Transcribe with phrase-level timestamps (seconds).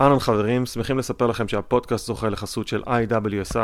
[0.00, 3.58] אהלן חברים, שמחים לספר לכם שהפודקאסט זוכה לחסות של IWSI,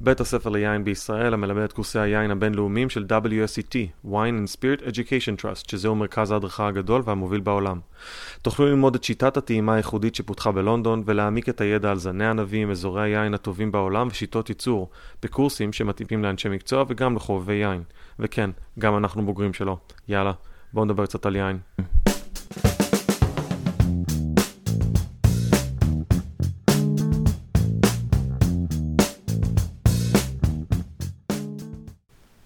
[0.00, 5.42] בית הספר ליין בישראל המלמד את קורסי היין הבינלאומיים של WSET, Wine and Spirit Education
[5.42, 7.80] Trust, שזהו מרכז ההדרכה הגדול והמוביל בעולם.
[8.42, 13.02] תוכלו ללמוד את שיטת הטעימה הייחודית שפותחה בלונדון ולהעמיק את הידע על זני ענבים, אזורי
[13.02, 14.90] היין הטובים בעולם ושיטות ייצור,
[15.22, 17.82] בקורסים שמתאימים לאנשי מקצוע וגם לחובבי יין.
[18.18, 19.78] וכן, גם אנחנו בוגרים שלו.
[20.08, 20.32] יאללה,
[20.72, 21.58] בואו נדבר קצת על יין.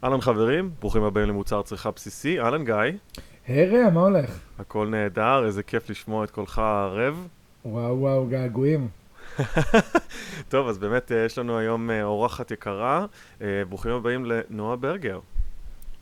[0.05, 2.75] אהלן חברים, ברוכים הבאים למוצר צריכה בסיסי, אהלן גיא.
[3.47, 4.39] היי רע, מה הולך?
[4.59, 7.27] הכל נהדר, איזה כיף לשמוע את קולך הערב.
[7.65, 8.89] וואו וואו, געגועים.
[10.49, 13.07] טוב, אז באמת אה, יש לנו היום אה, אורחת יקרה,
[13.43, 15.21] אה, ברוכים הבאים לנועה ברגר.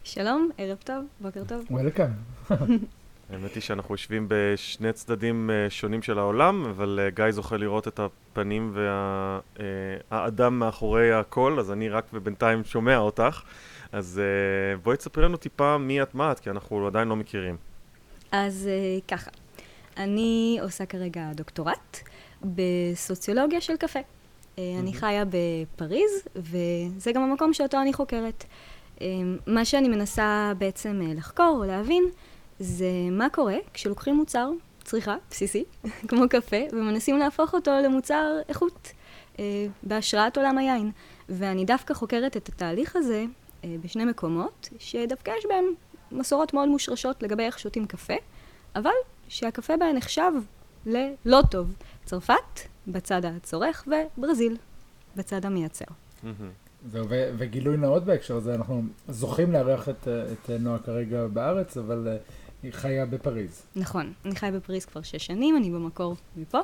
[0.05, 1.65] שלום, ערב טוב, בוקר טוב.
[1.71, 2.11] וולקאם.
[3.31, 8.77] האמת היא שאנחנו יושבים בשני צדדים שונים של העולם, אבל גיא זוכה לראות את הפנים
[10.11, 13.43] והאדם מאחורי הכל, אז אני רק ובינתיים שומע אותך.
[13.93, 17.57] אז uh, בואי תספרי לנו טיפה מי את מה את, כי אנחנו עדיין לא מכירים.
[18.33, 19.31] אז uh, ככה,
[19.97, 21.99] אני עושה כרגע דוקטורט
[22.45, 23.99] בסוציולוגיה של קפה.
[23.99, 28.45] Uh, אני חיה בפריז, וזה גם המקום שאותו אני חוקרת.
[29.47, 32.05] מה שאני מנסה בעצם לחקור או להבין,
[32.59, 34.51] זה מה קורה כשלוקחים מוצר
[34.85, 35.65] צריכה בסיסי,
[36.09, 38.93] כמו קפה, ומנסים להפוך אותו למוצר איכות,
[39.83, 40.91] בהשראת עולם היין.
[41.29, 43.25] ואני דווקא חוקרת את התהליך הזה אה,
[43.65, 45.65] בשני מקומות, שדווקא יש בהם
[46.13, 48.15] מסורות מאוד מושרשות לגבי איך שותים קפה,
[48.77, 48.91] אבל
[49.29, 50.33] שהקפה בהן נחשב
[50.87, 51.75] ללא טוב.
[52.05, 54.57] צרפת בצד הצורך וברזיל
[55.17, 55.85] בצד המייצר.
[56.87, 62.17] זהו, וגילוי נאות בהקשר הזה, אנחנו זוכים לארח את, את נועה כרגע בארץ, אבל אה,
[62.63, 63.63] היא חיה בפריז.
[63.77, 66.59] נכון, אני חיה בפריז כבר שש שנים, אני במקור מפה,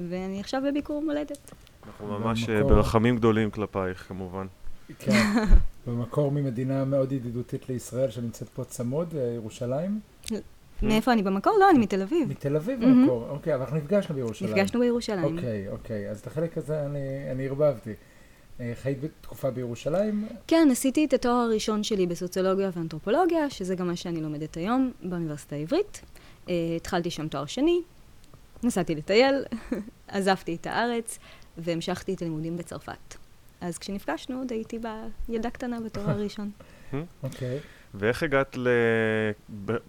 [0.00, 1.54] ואני עכשיו בביקור מולדת.
[1.86, 2.68] אנחנו ממש במקור...
[2.70, 4.46] ברחמים גדולים כלפייך, כמובן.
[4.98, 5.12] כן.
[5.86, 10.00] במקור ממדינה מאוד ידידותית לישראל שנמצאת פה צמוד, אה, ירושלים.
[10.82, 11.52] מאיפה אני במקור?
[11.60, 12.28] לא, אני מתל אביב.
[12.30, 14.50] מתל אביב במקור, אוקיי, אבל אנחנו נפגשנו בירושלים.
[14.50, 15.36] נפגשנו בירושלים.
[15.36, 16.86] אוקיי, אוקיי, אז את החלק הזה
[17.30, 17.92] אני ערבבתי.
[18.60, 20.28] אה, חיית בתקופה בירושלים?
[20.46, 25.56] כן, עשיתי את התואר הראשון שלי בסוציולוגיה ואנתרופולוגיה, שזה גם מה שאני לומדת היום באוניברסיטה
[25.56, 26.00] העברית.
[26.46, 27.80] Uh, התחלתי שם תואר שני,
[28.62, 29.44] נסעתי לטייל,
[30.08, 31.18] עזבתי את הארץ
[31.58, 33.25] והמשכתי את הלימודים בצרפת.
[33.60, 34.78] אז כשנפגשנו עוד הייתי
[35.28, 36.50] ילדה קטנה בתואר הראשון.
[37.22, 37.60] אוקיי.
[37.94, 38.68] ואיך הגעת ל...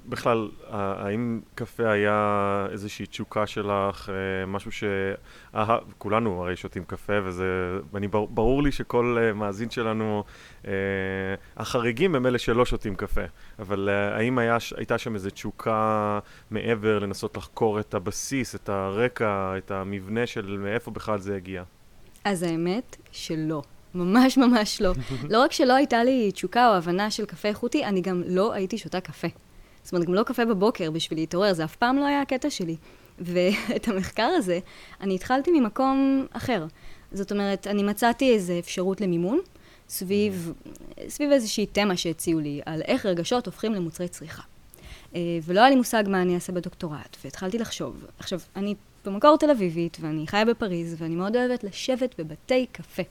[0.05, 4.83] בכלל, האם קפה היה איזושהי תשוקה שלך, אה, משהו ש...
[5.97, 7.79] כולנו הרי שותים קפה, וזה...
[7.93, 10.23] ואני ברור לי שכל אה, מאזין שלנו,
[10.67, 10.71] אה,
[11.57, 13.21] החריגים הם אלה שלא שותים קפה.
[13.59, 16.19] אבל האם היה, הייתה שם איזו תשוקה
[16.51, 21.63] מעבר לנסות לחקור את הבסיס, את הרקע, את המבנה של מאיפה בכלל זה הגיע?
[22.27, 23.61] אז האמת שלא.
[23.95, 24.93] ממש ממש לא.
[25.29, 28.77] לא רק שלא הייתה לי תשוקה או הבנה של קפה איכותי, אני גם לא הייתי
[28.77, 29.27] שותה קפה.
[29.83, 32.75] זאת אומרת, גם לא קפה בבוקר בשביל להתעורר, זה אף פעם לא היה הקטע שלי.
[33.19, 34.59] ואת המחקר הזה,
[35.01, 36.65] אני התחלתי ממקום אחר.
[37.11, 39.39] זאת אומרת, אני מצאתי איזו אפשרות למימון
[39.89, 40.53] סביב,
[41.07, 44.43] סביב איזושהי תמה שהציעו לי, על איך רגשות הופכים למוצרי צריכה.
[45.15, 48.05] אה, ולא היה לי מושג מה אני אעשה בדוקטורט, והתחלתי לחשוב.
[48.19, 48.75] עכשיו, אני
[49.07, 53.03] במקור תל אביבית, ואני חיה בפריז, ואני מאוד אוהבת לשבת בבתי קפה.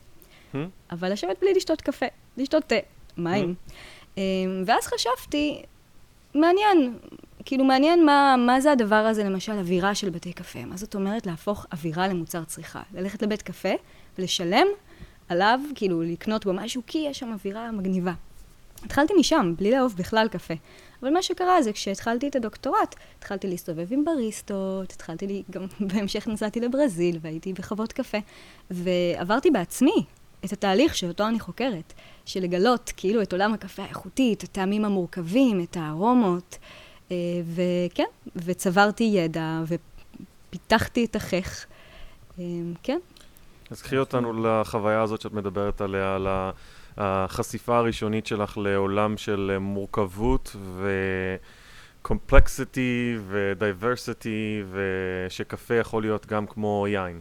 [0.52, 0.56] Hmm?
[0.90, 2.76] אבל לשבת בלי לשתות קפה, לשתות תה,
[3.16, 3.54] מים.
[4.16, 4.18] Hmm?
[4.66, 5.62] ואז חשבתי,
[6.34, 6.98] מעניין,
[7.44, 10.64] כאילו מעניין מה, מה זה הדבר הזה, למשל, אווירה של בתי קפה.
[10.64, 12.82] מה זאת אומרת להפוך אווירה למוצר צריכה?
[12.94, 13.72] ללכת לבית קפה
[14.18, 14.66] ולשלם
[15.28, 18.12] עליו, כאילו לקנות בו משהו, כי יש שם אווירה מגניבה.
[18.84, 20.54] התחלתי משם, בלי לאהוב בכלל קפה.
[21.02, 26.28] אבל מה שקרה זה כשהתחלתי את הדוקטורט, התחלתי להסתובב עם בריסטות, התחלתי לי, גם בהמשך
[26.28, 28.18] נסעתי לברזיל והייתי בחוות קפה,
[28.70, 30.04] ועברתי בעצמי
[30.44, 31.92] את התהליך שאותו אני חוקרת,
[32.24, 36.58] של לגלות כאילו את עולם הקפה האיכותי, את הטעמים המורכבים, את הארומות,
[37.10, 37.16] אה,
[37.54, 38.04] וכן,
[38.36, 41.66] וצברתי ידע ופיתחתי את החך,
[42.38, 42.44] אה,
[42.82, 42.98] כן.
[43.70, 46.26] אז קחי אותנו לחוויה הזאת שאת מדברת עליה, על
[46.96, 50.90] החשיפה הראשונית שלך לעולם של מורכבות ו...
[52.06, 57.20] קומפלקסיטי ודייברסיטי ושקפה יכול להיות גם כמו יין.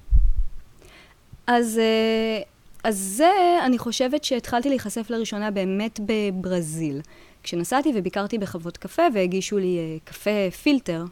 [1.47, 2.41] אז, אה,
[2.83, 3.31] אז זה,
[3.65, 7.01] אני חושבת שהתחלתי להיחשף לראשונה באמת בברזיל.
[7.43, 11.05] כשנסעתי וביקרתי בחוות קפה והגישו לי אה, קפה פילטר.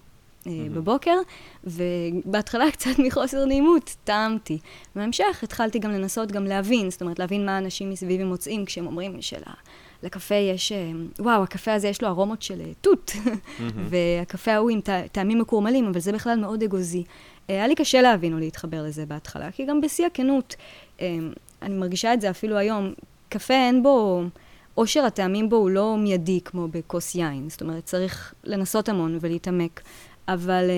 [0.46, 1.18] בבוקר,
[1.64, 4.60] ובהתחלה קצת מחוסר נעימות, טעמתי.
[4.96, 9.18] בהמשך התחלתי גם לנסות גם להבין, זאת אומרת להבין מה אנשים מסביבי מוצאים כשהם אומרים
[9.22, 13.62] שלקפה יש, אה, וואו, הקפה הזה יש לו ארומות של תות, mm-hmm.
[13.90, 14.80] והקפה ההוא עם
[15.12, 17.04] טעמים מקורמלים, אבל זה בכלל מאוד אגוזי.
[17.48, 20.56] היה לי קשה להבין או להתחבר לזה בהתחלה, כי גם בשיא הכנות,
[21.62, 22.94] אני מרגישה את זה אפילו היום,
[23.30, 24.24] קפה אין בו,
[24.76, 29.82] עושר הטעמים בו הוא לא מיידי כמו בכוס יין, זאת אומרת, צריך לנסות המון ולהתעמק,
[30.28, 30.70] אבל...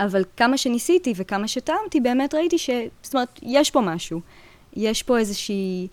[0.00, 2.70] אבל כמה שניסיתי וכמה שטעמתי, באמת ראיתי ש...
[3.02, 4.20] זאת אומרת, יש פה משהו.
[4.76, 5.88] יש פה איזושהי...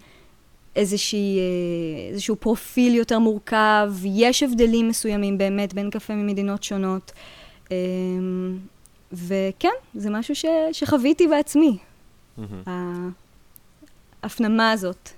[0.76, 7.12] איזושהי, אה, איזשהו פרופיל יותר מורכב, יש הבדלים מסוימים באמת בין קפה ממדינות שונות.
[7.72, 8.58] אמ,
[9.14, 11.78] וכן, זה משהו ש, שחוויתי בעצמי.
[12.38, 12.70] Mm-hmm.
[14.24, 15.10] ההפנמה הזאת,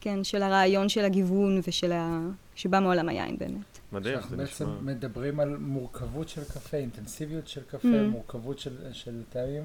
[0.00, 2.20] כן, של הרעיון של הגיוון ושל ה...
[2.54, 3.77] שבא מעולם היין באמת.
[3.92, 4.36] מדהים, זה נשמע.
[4.36, 8.10] אנחנו בעצם מדברים על מורכבות של קפה, אינטנסיביות של קפה, mm.
[8.10, 9.64] מורכבות של, של טעמים.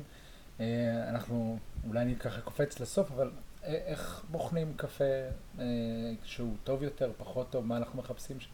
[0.60, 3.32] אה, אנחנו, אולי אני ככה קופץ לסוף, אבל
[3.66, 5.04] איך בוחנים קפה
[5.60, 5.66] אה,
[6.24, 8.50] שהוא טוב יותר, פחות טוב, מה אנחנו מחפשים שם?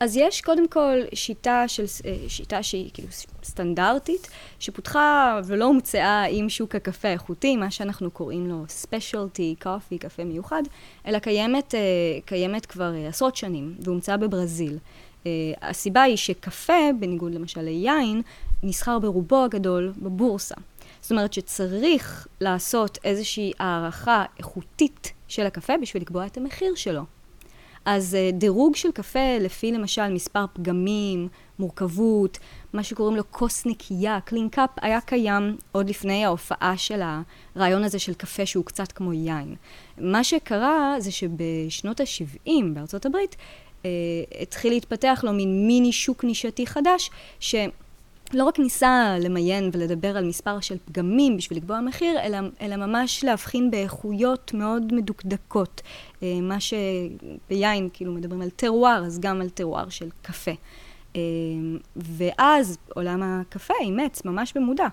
[0.00, 3.08] אז יש קודם כל שיטה, של, אה, שיטה שהיא כאילו
[3.44, 4.28] סטנדרטית,
[4.58, 10.62] שפותחה ולא הומצאה עם שוק הקפה האיכותי, מה שאנחנו קוראים לו specialty coffee, קפה מיוחד,
[11.06, 11.80] אלא קיימת, אה,
[12.24, 14.78] קיימת כבר עשרות שנים, והומצאה בברזיל.
[15.62, 18.22] הסיבה היא שקפה, בניגוד למשל ליין,
[18.62, 20.54] נסחר ברובו הגדול בבורסה.
[21.06, 27.02] זאת אומרת שצריך לעשות איזושהי הערכה איכותית של הקפה בשביל לקבוע את המחיר שלו.
[27.84, 32.38] אז uh, דירוג של קפה לפי למשל מספר פגמים, מורכבות,
[32.72, 37.00] מה שקוראים לו כוס נקייה, clean cup, היה קיים עוד לפני ההופעה של
[37.56, 39.54] הרעיון הזה של קפה שהוא קצת כמו יין.
[39.98, 43.36] מה שקרה זה שבשנות ה-70 בארצות הברית
[43.82, 43.86] uh,
[44.42, 47.10] התחיל להתפתח לו מין מיני שוק נישתי חדש,
[47.40, 47.54] ש...
[48.32, 53.24] לא רק ניסה למיין ולדבר על מספר של פגמים בשביל לקבוע מחיר, אלא, אלא ממש
[53.24, 55.82] להבחין באיכויות מאוד מדוקדקות.
[56.22, 60.50] אה, מה שביין כאילו מדברים על טרואר, אז גם על טרואר של קפה.
[61.16, 61.20] אה,
[61.96, 64.86] ואז עולם הקפה אימץ ממש במודע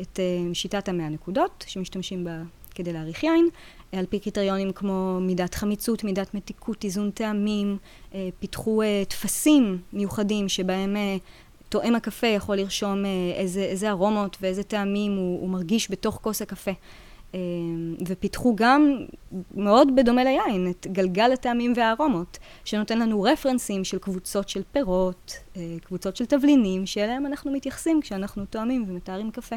[0.00, 2.42] את אה, שיטת המאה נקודות שמשתמשים בה
[2.74, 3.48] כדי להעריך יין,
[3.92, 7.78] על פי קריטריונים כמו מידת חמיצות, מידת מתיקות, איזון טעמים,
[8.38, 10.96] פיתחו טפסים מיוחדים שבהם
[11.68, 16.42] תואם הקפה יכול לרשום אה, איזה, איזה ארומות ואיזה טעמים הוא, הוא מרגיש בתוך כוס
[16.42, 16.70] הקפה.
[17.34, 17.40] אה,
[18.06, 18.96] ופיתחו גם,
[19.54, 25.76] מאוד בדומה ליין, את גלגל הטעמים והארומות, שנותן לנו רפרנסים של קבוצות של פירות, אה,
[25.84, 29.56] קבוצות של תבלינים, שאליהם אנחנו מתייחסים כשאנחנו תואמים ומתארים קפה.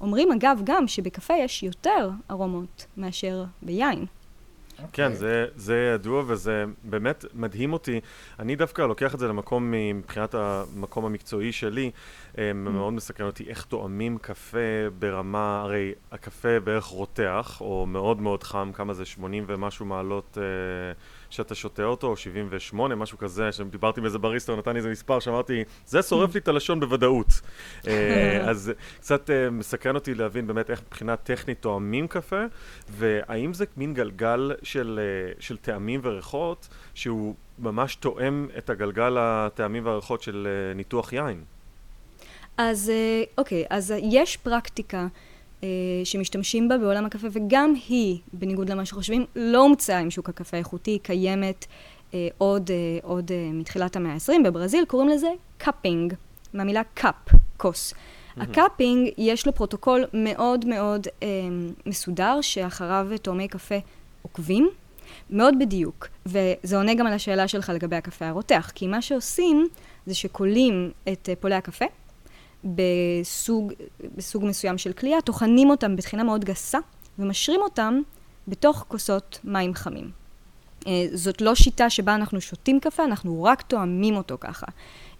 [0.00, 4.06] אומרים אגב גם שבקפה יש יותר ארומות מאשר ביין.
[4.78, 5.16] כן, אוקיי.
[5.16, 8.00] זה, זה ידוע וזה באמת מדהים אותי.
[8.38, 11.90] אני דווקא לוקח את זה למקום מבחינת המקום המקצועי שלי.
[12.34, 12.38] Mm.
[12.54, 14.58] מאוד מסקרן אותי איך תואמים קפה
[14.98, 20.38] ברמה, הרי הקפה בערך רותח, או מאוד מאוד חם, כמה זה 80 ומשהו מעלות.
[20.40, 20.92] אה,
[21.30, 25.20] שאתה שותה אותו, או 78, משהו כזה, שדיברתי עם איזה בריסטר, נתן לי איזה מספר,
[25.20, 27.26] שאמרתי, זה שורף לי את הלשון בוודאות.
[27.86, 32.44] אה, אז קצת אה, מסקרן אותי להבין באמת איך מבחינה טכנית תואמים קפה,
[32.88, 39.86] והאם זה מין גלגל של, אה, של טעמים וריחות, שהוא ממש תואם את הגלגל הטעמים
[39.86, 41.44] והריחות של ניתוח יין.
[42.56, 42.92] אז
[43.38, 45.06] אוקיי, אז יש פרקטיקה
[46.04, 50.90] שמשתמשים בה בעולם הקפה, וגם היא, בניגוד למה שחושבים, לא הומצאה עם שוק הקפה האיכותי,
[50.90, 51.66] היא קיימת
[52.14, 55.28] אה, עוד, אה, עוד אה, מתחילת המאה ה-20, בברזיל קוראים לזה
[55.58, 56.14] cupping,
[56.54, 57.14] מהמילה cup,
[57.56, 57.92] כוס.
[57.92, 58.42] Mm-hmm.
[58.42, 61.28] ה cupping, יש לו פרוטוקול מאוד מאוד אה,
[61.86, 63.78] מסודר, שאחריו טועמי קפה
[64.22, 64.68] עוקבים,
[65.30, 66.08] מאוד בדיוק.
[66.26, 69.68] וזה עונה גם על השאלה שלך לגבי הקפה הרותח, כי מה שעושים
[70.06, 71.84] זה שקולים את אה, פולי הקפה,
[72.64, 73.72] בסוג,
[74.16, 76.78] בסוג מסוים של קלייה, טוחנים אותם בטחינה מאוד גסה
[77.18, 78.00] ומשרים אותם
[78.48, 80.10] בתוך כוסות מים חמים.
[80.86, 84.66] אה, זאת לא שיטה שבה אנחנו שותים קפה, אנחנו רק תואמים אותו ככה.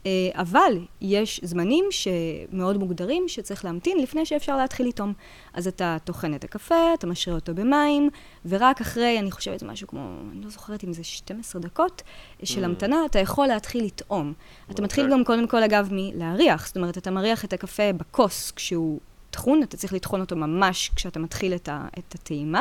[0.09, 5.13] אה, אבל יש זמנים שמאוד מוגדרים שצריך להמתין לפני שאפשר להתחיל לטעום.
[5.53, 8.11] אז אתה טוחן את הקפה, אתה משרה אותו במים,
[8.47, 12.03] ורק אחרי, אני חושבת משהו כמו, אני לא זוכרת אם זה 12 דקות
[12.45, 12.65] של mm.
[12.65, 14.33] המתנה, אתה יכול להתחיל לטעום.
[14.71, 16.67] אתה מתחיל גם קודם כל, אגב, מלהריח.
[16.67, 19.01] זאת אומרת, אתה מריח את הקפה בכוס כשהוא
[19.31, 22.61] טחון, אתה צריך לטחון אותו ממש כשאתה מתחיל את, ה, את הטעימה.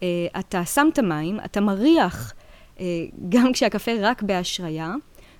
[0.00, 0.04] Uh,
[0.38, 2.32] אתה שם את המים, אתה מריח
[2.76, 2.80] uh,
[3.28, 4.94] גם כשהקפה רק בהשריה.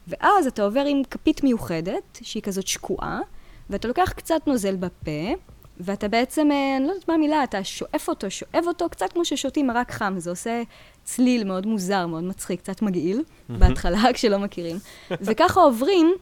[0.09, 3.21] ואז אתה עובר עם כפית מיוחדת, שהיא כזאת שקועה,
[3.71, 5.33] ואתה לוקח קצת נוזל בפה,
[5.81, 9.25] ואתה בעצם, אה, אני לא יודעת מה המילה, אתה שואף אותו, שואב אותו, קצת כמו
[9.25, 10.63] ששותים מרק חם, זה עושה
[11.05, 14.77] צליל מאוד מוזר, מאוד מצחיק, קצת מגעיל, בהתחלה, כשלא מכירים.
[15.11, 16.15] וככה עוברים,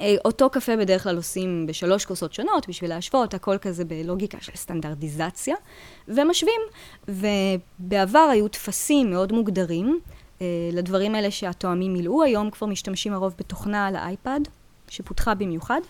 [0.00, 4.52] אה, אותו קפה בדרך כלל עושים בשלוש כוסות שונות, בשביל להשוות, הכל כזה בלוגיקה של
[4.56, 5.56] סטנדרטיזציה,
[6.08, 6.60] ומשווים.
[7.08, 10.00] ובעבר היו טפסים מאוד מוגדרים,
[10.72, 12.22] לדברים האלה שהתואמים מילאו.
[12.22, 14.40] היום כבר משתמשים הרוב בתוכנה על האייפד,
[14.88, 15.80] שפותחה במיוחד,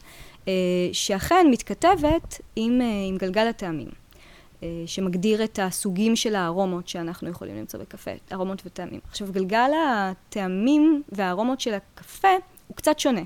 [0.49, 0.53] אה,
[0.93, 3.89] שאכן מתכתבת עם, אה, עם גלגל הטעמים,
[4.63, 9.01] אה, שמגדיר את הסוגים של הארומות שאנחנו יכולים למצוא בקפה, ארומות וטעמים.
[9.11, 12.29] עכשיו, גלגל הטעמים והארומות של הקפה
[12.69, 13.23] הוא קצת שונה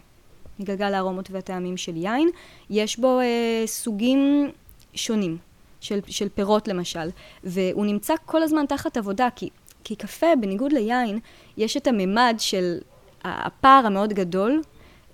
[0.59, 2.29] מגלגל הארומות והטעמים של יין.
[2.71, 4.51] יש בו אה, סוגים
[4.95, 5.39] שונים.
[5.81, 7.09] של, של פירות למשל,
[7.45, 9.49] והוא נמצא כל הזמן תחת עבודה, כי,
[9.85, 11.19] כי קפה, בניגוד ליין,
[11.57, 12.79] יש את הממד של
[13.25, 14.63] הפער המאוד גדול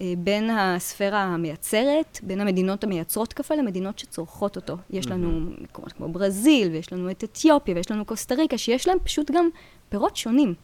[0.01, 4.77] אה, בין הספירה המייצרת, בין המדינות המייצרות קפה למדינות שצורכות אותו.
[4.91, 8.99] יש לנו מקומות כמו ברזיל, ויש לנו את אתיופיה, ויש לנו קוסטה ריקה, שיש להם
[9.05, 9.49] פשוט גם
[9.89, 10.55] פירות שונים.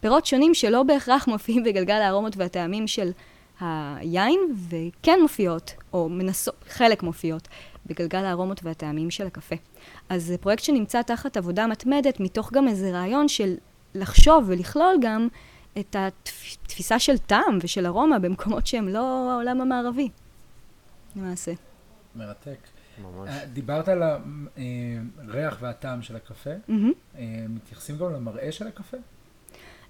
[0.00, 3.10] פירות שונים שלא בהכרח מופיעים בגלגל הארומות והטעמים של
[3.60, 7.48] היין, וכן מופיעות, או מנסות, חלק מופיעות,
[7.86, 9.56] בגלגל הארומות והטעמים של הקפה.
[10.10, 13.54] אז זה פרויקט שנמצא תחת עבודה מתמדת, מתוך גם איזה רעיון של
[13.94, 15.28] לחשוב ולכלול גם
[15.78, 20.08] את התפיסה של טעם ושל ארומה במקומות שהם לא העולם המערבי,
[21.16, 21.52] למעשה.
[22.16, 22.58] מרתק.
[23.02, 23.28] ממש.
[23.28, 24.02] אה, דיברת על
[25.28, 26.50] הריח והטעם של הקפה.
[26.68, 27.18] Mm-hmm.
[27.48, 28.96] מתייחסים גם למראה של הקפה?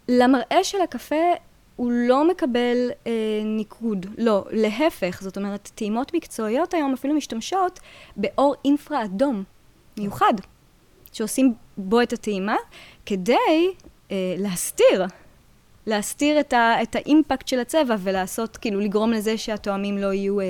[0.08, 1.34] למראה של הקפה
[1.76, 3.12] הוא לא מקבל אה,
[3.44, 7.80] ניקוד, לא, להפך, זאת אומרת, טעימות מקצועיות היום אפילו משתמשות
[8.16, 9.44] באור אינפרה אדום
[10.00, 10.34] מיוחד,
[11.12, 12.56] שעושים בו את הטעימה,
[13.06, 13.68] כדי
[14.10, 15.04] אה, להסתיר,
[15.86, 20.40] להסתיר את, ה, את האימפקט של הצבע ולעשות, כאילו, לגרום לזה שהטועמים לא יהיו...
[20.40, 20.46] אה,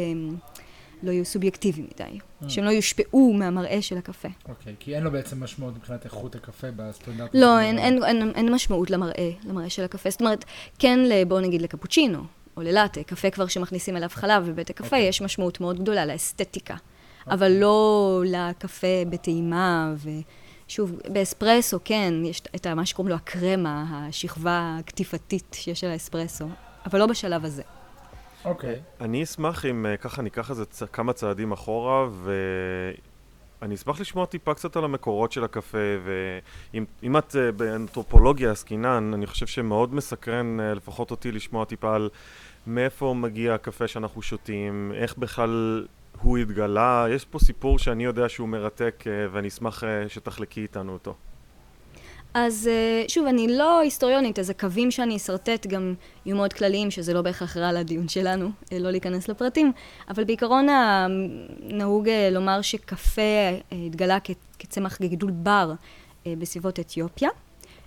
[1.02, 2.48] לא יהיו סובייקטיביים מדי, mm.
[2.48, 4.28] שהם לא יושפעו מהמראה של הקפה.
[4.48, 7.30] אוקיי, okay, כי אין לו בעצם משמעות מבחינת איכות הקפה בסטנדרט.
[7.34, 10.10] לא, אין, אין, אין, אין משמעות למראה, למראה של הקפה.
[10.10, 10.44] זאת אומרת,
[10.78, 12.18] כן, בואו נגיד לקפוצ'ינו,
[12.56, 14.86] או ללאטה, קפה כבר שמכניסים אליו חלב בבית הקפה, okay.
[14.86, 15.08] אוקיי.
[15.08, 16.76] יש משמעות מאוד גדולה לאסתטיקה.
[17.26, 19.94] אבל לא לקפה בטעימה,
[20.66, 26.48] ושוב, באספרסו, כן, יש את מה שקוראים לו הקרמה, השכבה הקטיפתית שיש על האספרסו,
[26.86, 27.62] אבל לא בשלב הזה.
[28.44, 28.74] אוקיי.
[28.74, 29.04] Okay.
[29.04, 30.82] אני אשמח אם אה, ככה ניקח איזה צ...
[30.82, 32.08] כמה צעדים אחורה,
[33.60, 35.78] ואני אשמח לשמוע טיפה קצת על המקורות של הקפה,
[36.72, 42.08] ואם את אה, באנתרופולוגיה עסקינן, אני חושב שמאוד מסקרן, אה, לפחות אותי, לשמוע טיפה על
[42.66, 45.86] מאיפה מגיע הקפה שאנחנו שותים, איך בכלל
[46.22, 51.14] הוא התגלה, יש פה סיפור שאני יודע שהוא מרתק, ואני אשמח שתחלקי איתנו אותו.
[52.34, 55.94] אז אה, שוב, אני לא היסטוריונית, אז הקווים שאני אשרטט גם
[56.26, 59.72] יהיו מאוד כלליים, שזה לא בהכרח רע לדיון שלנו, אה, לא להיכנס לפרטים,
[60.08, 60.66] אבל בעיקרון
[61.60, 63.22] נהוג אה, לומר שקפה
[63.72, 64.18] התגלה
[64.58, 65.72] כצמח גידול בר
[66.26, 67.28] בסביבות אתיופיה.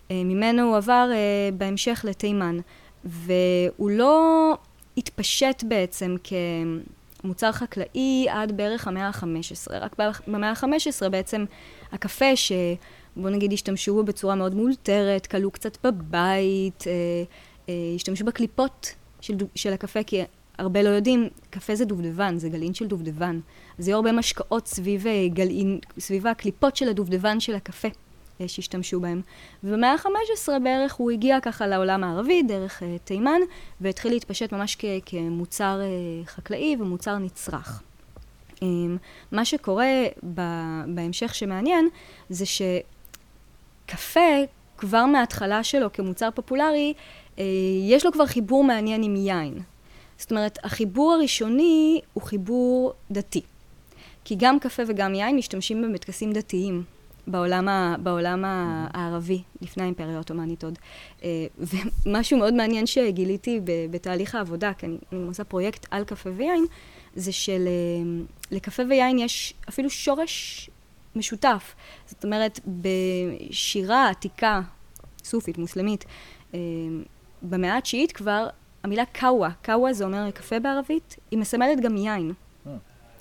[0.10, 1.10] ממנו הוא עבר
[1.58, 2.58] בהמשך לתימן,
[3.06, 4.54] והוא לא
[4.98, 6.16] התפשט בעצם
[7.24, 9.72] כמוצר חקלאי עד בערך המאה ה-15.
[9.72, 9.96] רק
[10.27, 11.46] במאה ה-15 בעצם
[11.92, 12.51] הקפה ש...
[13.15, 16.94] בוא נגיד, השתמשו בו בצורה מאוד מאולתרת, כלו קצת בבית, אה,
[17.70, 20.22] אה, השתמשו בקליפות של, של הקפה, כי
[20.58, 23.39] הרבה לא יודעים, קפה זה דובדבן, זה גלעין של דובדבן.
[23.80, 27.88] אז היו הרבה משקאות סביב, אה, גלעין, סביב הקליפות של הדובדבן של הקפה
[28.48, 29.22] שהשתמשו בהם.
[29.63, 33.40] ובמאה ה-15 בערך הוא הגיע ככה לעולם הערבי, דרך אה, תימן,
[33.82, 37.82] והתחיל להתפשט ממש כ- כמוצר אה, חקלאי ומוצר נצרך.
[38.63, 38.68] אה,
[39.32, 40.04] מה שקורה
[40.88, 41.90] בהמשך שמעניין,
[42.30, 42.62] זה ש...
[43.86, 44.44] קפה,
[44.78, 46.94] כבר מההתחלה שלו כמוצר פופולרי,
[47.40, 47.44] אה,
[47.90, 49.60] יש לו כבר חיבור מעניין עם יין.
[50.18, 53.42] זאת אומרת, החיבור הראשוני הוא חיבור דתי.
[54.25, 56.84] כי גם קפה וגם יין משתמשים בהם בטקסים דתיים
[57.27, 60.80] בעולם, ה, בעולם הערבי, לפני האימפריה העות'מאנית עוד.
[61.24, 61.30] אה,
[62.06, 63.60] ומשהו מאוד מעניין שגיליתי
[63.92, 66.65] בתהליך העבודה, כי אני, אני עושה פרויקט על קפה ויין,
[67.15, 70.70] זה שלקפה ויין יש אפילו שורש
[71.15, 71.75] משותף.
[72.06, 74.62] זאת אומרת, בשירה עתיקה,
[75.24, 76.06] סופית, מוסלמית,
[76.53, 76.60] אה,
[77.42, 78.48] במאה התשיעית כבר,
[78.84, 82.34] המילה קאווה, קאווה זה אומר קפה בערבית, היא מסמלת גם יין.
[82.68, 82.72] אה.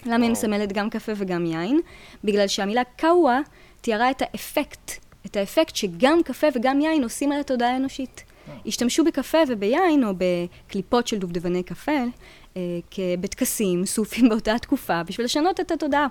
[0.06, 1.80] למה היא מסמלת גם קפה וגם יין?
[2.24, 3.40] בגלל שהמילה קאווה
[3.82, 4.90] תיארה את האפקט,
[5.26, 8.24] את האפקט שגם קפה וגם יין עושים על התודעה האנושית.
[8.48, 8.54] אה.
[8.66, 12.00] השתמשו בקפה וביין, או בקליפות של דובדבני קפה,
[12.56, 12.62] אה,
[13.20, 16.06] בטקסים סופים באותה תקופה, בשביל לשנות את התודעה.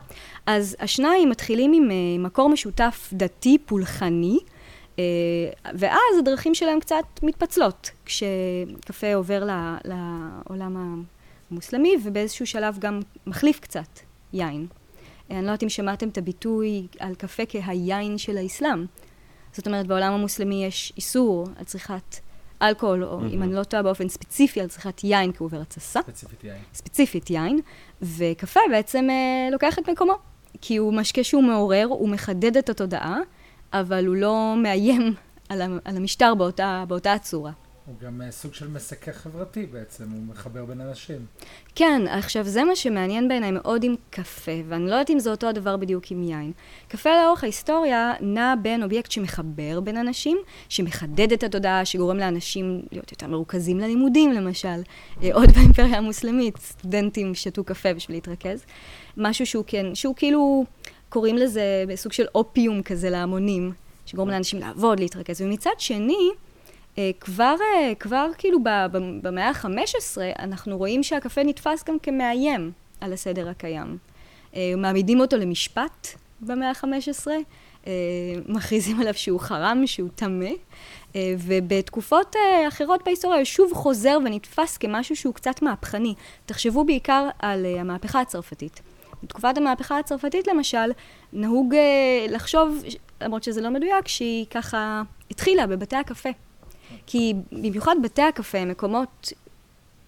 [0.45, 4.37] אז השניים מתחילים עם אה, מקור משותף דתי פולחני,
[5.73, 9.47] ואז הדרכים שלהם קצת מתפצלות, כשקפה עובר
[9.83, 11.03] לעולם
[11.51, 13.99] המוסלמי, ובאיזשהו שלב גם מחליף קצת
[14.33, 14.67] יין.
[15.31, 18.85] אני לא יודעת אם שמעתם את הביטוי על קפה כהיין של האסלאם.
[19.53, 22.15] זאת אומרת, בעולם המוסלמי יש איסור על צריכת
[22.61, 25.99] אלכוהול, או אם אני לא טועה באופן ספציפי על צריכת יין, כי הוא עובר התססה.
[26.01, 26.57] ספציפית יין.
[26.73, 27.59] ספציפית יין,
[28.01, 30.13] וקפה בעצם אה, לוקח את מקומו,
[30.61, 33.17] כי הוא משקה שהוא מעורר, הוא מחדד את התודעה,
[33.73, 35.13] אבל הוא לא מאיים
[35.49, 37.51] על המשטר באותה, באותה הצורה.
[37.85, 41.25] הוא גם אה, סוג של מסקר חברתי בעצם, הוא מחבר בין אנשים.
[41.75, 45.47] כן, עכשיו זה מה שמעניין בעיניי מאוד עם קפה, ואני לא יודעת אם זה אותו
[45.47, 46.51] הדבר בדיוק עם יין.
[46.87, 50.37] קפה לאורך ההיסטוריה נע בין אובייקט שמחבר בין אנשים,
[50.69, 54.81] שמחדד את התודעה, שגורם לאנשים להיות יותר מרוכזים ללימודים למשל.
[55.23, 58.65] אה, עוד באימפריה המוסלמית, סטודנטים שתו קפה בשביל להתרכז.
[59.17, 60.65] משהו שהוא כן, שהוא כאילו,
[61.09, 63.71] קוראים לזה סוג של אופיום כזה להמונים,
[64.05, 65.41] שגורם לאנשים לעבוד, להתרכז.
[65.41, 66.29] ומצד שני,
[67.19, 68.59] כבר, אה, כבר כאילו
[69.21, 72.71] במאה ה-15 אנחנו רואים שהקפה נתפס גם כמאיים
[73.01, 73.97] על הסדר הקיים.
[74.55, 76.07] אה, מעמידים אותו למשפט
[76.41, 77.27] במאה ה-15,
[78.47, 80.49] מכריזים עליו שהוא חרם, שהוא טמא,
[81.17, 82.35] ובתקופות
[82.67, 86.13] אחרות בהיסטוריה הוא שוב חוזר ונתפס כמשהו שהוא קצת מהפכני.
[86.45, 88.81] תחשבו בעיקר על המהפכה הצרפתית.
[89.23, 90.91] בתקופת המהפכה הצרפתית למשל,
[91.33, 91.75] נהוג
[92.29, 92.83] לחשוב,
[93.21, 96.29] למרות שזה לא מדויק, שהיא ככה התחילה בבתי הקפה.
[97.05, 99.33] כי במיוחד בתי הקפה הם מקומות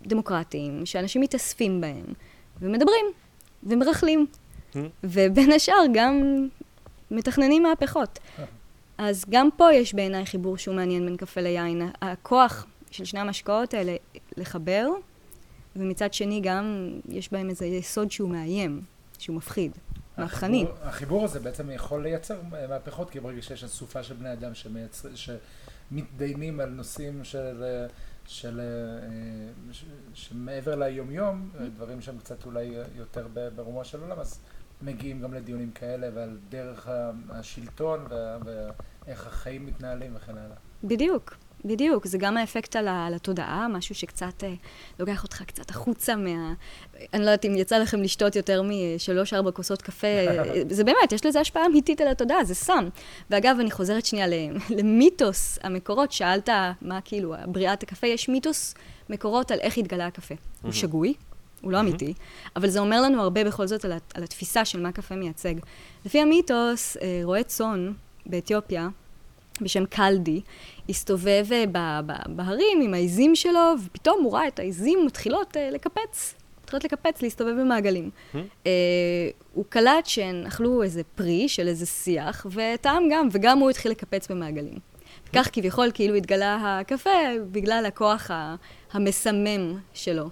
[0.08, 2.06] דמוקרטיים, שאנשים מתאספים בהם,
[2.62, 3.06] ומדברים,
[3.64, 4.26] ומרכלים,
[4.74, 4.78] hmm.
[5.04, 6.48] ובין השאר גם
[7.12, 8.20] מתכננים מהפכות.
[8.98, 11.90] אז גם פה יש בעיניי חיבור שהוא מעניין בין קפה ליין.
[12.02, 13.96] הכוח של שני המשקאות האלה
[14.38, 14.88] לחבר,
[15.76, 18.82] ומצד שני גם יש בהם איזה יסוד שהוא מאיים,
[19.20, 19.72] שהוא מפחיד,
[20.18, 20.66] מהפכני.
[20.82, 25.10] החיבור הזה בעצם יכול לייצר מהפכות, כי ברגע שיש אסופה של בני אדם שמייצר,
[25.92, 27.64] מתדיינים על נושאים של,
[28.26, 28.62] של,
[29.72, 34.40] של, שמעבר ליומיום, דברים שהם קצת אולי יותר ברומו של עולם, אז
[34.82, 36.90] מגיעים גם לדיונים כאלה ועל דרך
[37.30, 38.06] השלטון
[38.46, 40.56] ואיך החיים מתנהלים וכן הלאה.
[40.84, 41.36] בדיוק.
[41.66, 44.54] בדיוק, זה גם האפקט על, על התודעה, משהו שקצת אה,
[45.00, 46.54] לוקח אותך קצת החוצה מה...
[47.14, 50.08] אני לא יודעת אם יצא לכם לשתות יותר משלוש-ארבע כוסות קפה,
[50.70, 52.90] זה באמת, יש לזה השפעה אמיתית על התודעה, זה סם.
[53.30, 54.28] ואגב, אני חוזרת שנייה
[54.78, 56.50] למיתוס המקורות, שאלת
[56.82, 58.76] מה כאילו, בריאת הקפה, יש מיתוס
[59.10, 60.36] מקורות על איך התגלה הקפה.
[60.62, 61.14] הוא שגוי,
[61.62, 62.14] הוא לא אמיתי,
[62.56, 65.56] אבל זה אומר לנו הרבה בכל זאת על, על התפיסה של מה קפה מייצג.
[66.06, 67.92] לפי המיתוס, אה, רועה צאן
[68.26, 68.88] באתיופיה,
[69.64, 70.42] בשם קלדי,
[70.90, 76.84] הסתובב אה, בהרים עם העיזים שלו, ופתאום הוא ראה את העיזים מתחילות אה, לקפץ, מתחילות
[76.84, 78.10] לקפץ, להסתובב במעגלים.
[78.34, 78.38] Hmm?
[78.66, 78.72] אה,
[79.54, 84.32] הוא קלט שהן אכלו איזה פרי של איזה שיח, וטעם גם, וגם הוא התחיל לקפץ
[84.32, 84.78] במעגלים.
[85.36, 87.10] כך כביכול כאילו התגלה הקפה
[87.52, 88.32] בגלל הכוח
[88.92, 90.30] המסמם שלו.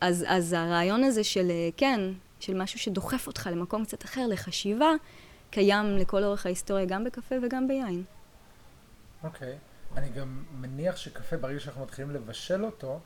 [0.00, 2.00] אז, אז הרעיון הזה של, כן,
[2.40, 4.90] של משהו שדוחף אותך למקום קצת אחר, לחשיבה,
[5.52, 8.04] קיים לכל אורך ההיסטוריה, גם בקפה וגם ביין.
[9.22, 9.52] אוקיי.
[9.52, 9.98] Okay.
[9.98, 13.00] אני גם מניח שקפה, ברגע שאנחנו מתחילים לבשל אותו,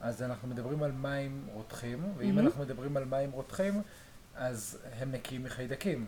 [0.00, 2.40] אז אנחנו מדברים על מים רותחים, ואם mm-hmm.
[2.40, 3.82] אנחנו מדברים על מים רותחים,
[4.34, 6.06] אז הם נקיים מחיידקים,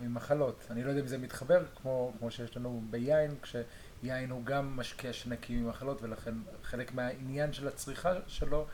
[0.00, 0.66] ממחלות.
[0.70, 5.12] אני לא יודע אם זה מתחבר, כמו, כמו שיש לנו ביין, כשיין הוא גם משקה
[5.12, 8.66] שנקי ממחלות, ולכן חלק מהעניין של הצריכה שלו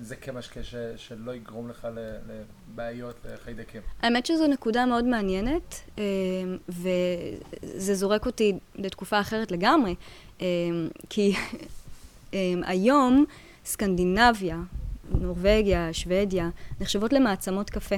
[0.00, 1.88] זה כמשקה ש, שלא יגרום לך
[2.28, 3.82] לבעיות, לחיידקים.
[4.02, 6.04] האמת שזו נקודה מאוד מעניינת, אה,
[6.68, 9.94] וזה זורק אותי לתקופה אחרת לגמרי,
[10.40, 10.46] אה,
[11.10, 11.34] כי
[12.34, 13.24] אה, היום
[13.64, 14.58] סקנדינביה,
[15.10, 17.96] נורבגיה, שוודיה, נחשבות למעצמות קפה.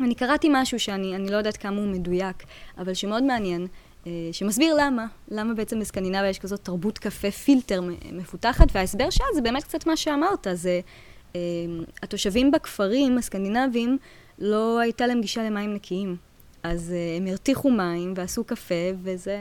[0.00, 2.42] אני קראתי משהו שאני לא יודעת כמה הוא מדויק,
[2.78, 3.66] אבל שמאוד מעניין.
[4.06, 7.80] אה, שמסביר למה, למה בעצם בסקנדינביה יש כזאת תרבות קפה פילטר
[8.12, 10.80] מפותחת, וההסבר שאז זה באמת קצת מה שאמרת, זה
[11.36, 11.40] אה,
[12.02, 13.98] התושבים בכפרים הסקנדינביים,
[14.38, 16.16] לא הייתה להם גישה למים נקיים.
[16.62, 19.38] אז אה, הם הרתיחו מים ועשו קפה, וזה...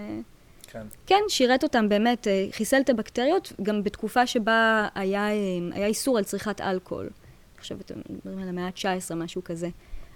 [0.68, 0.86] כן.
[1.06, 5.28] כן, שירת אותם באמת, חיסל את הבקטריות, גם בתקופה שבה היה,
[5.72, 7.06] היה איסור על צריכת אלכוהול.
[7.06, 9.70] אני חושבת, מדברים על המאה ה-19, משהו כזה.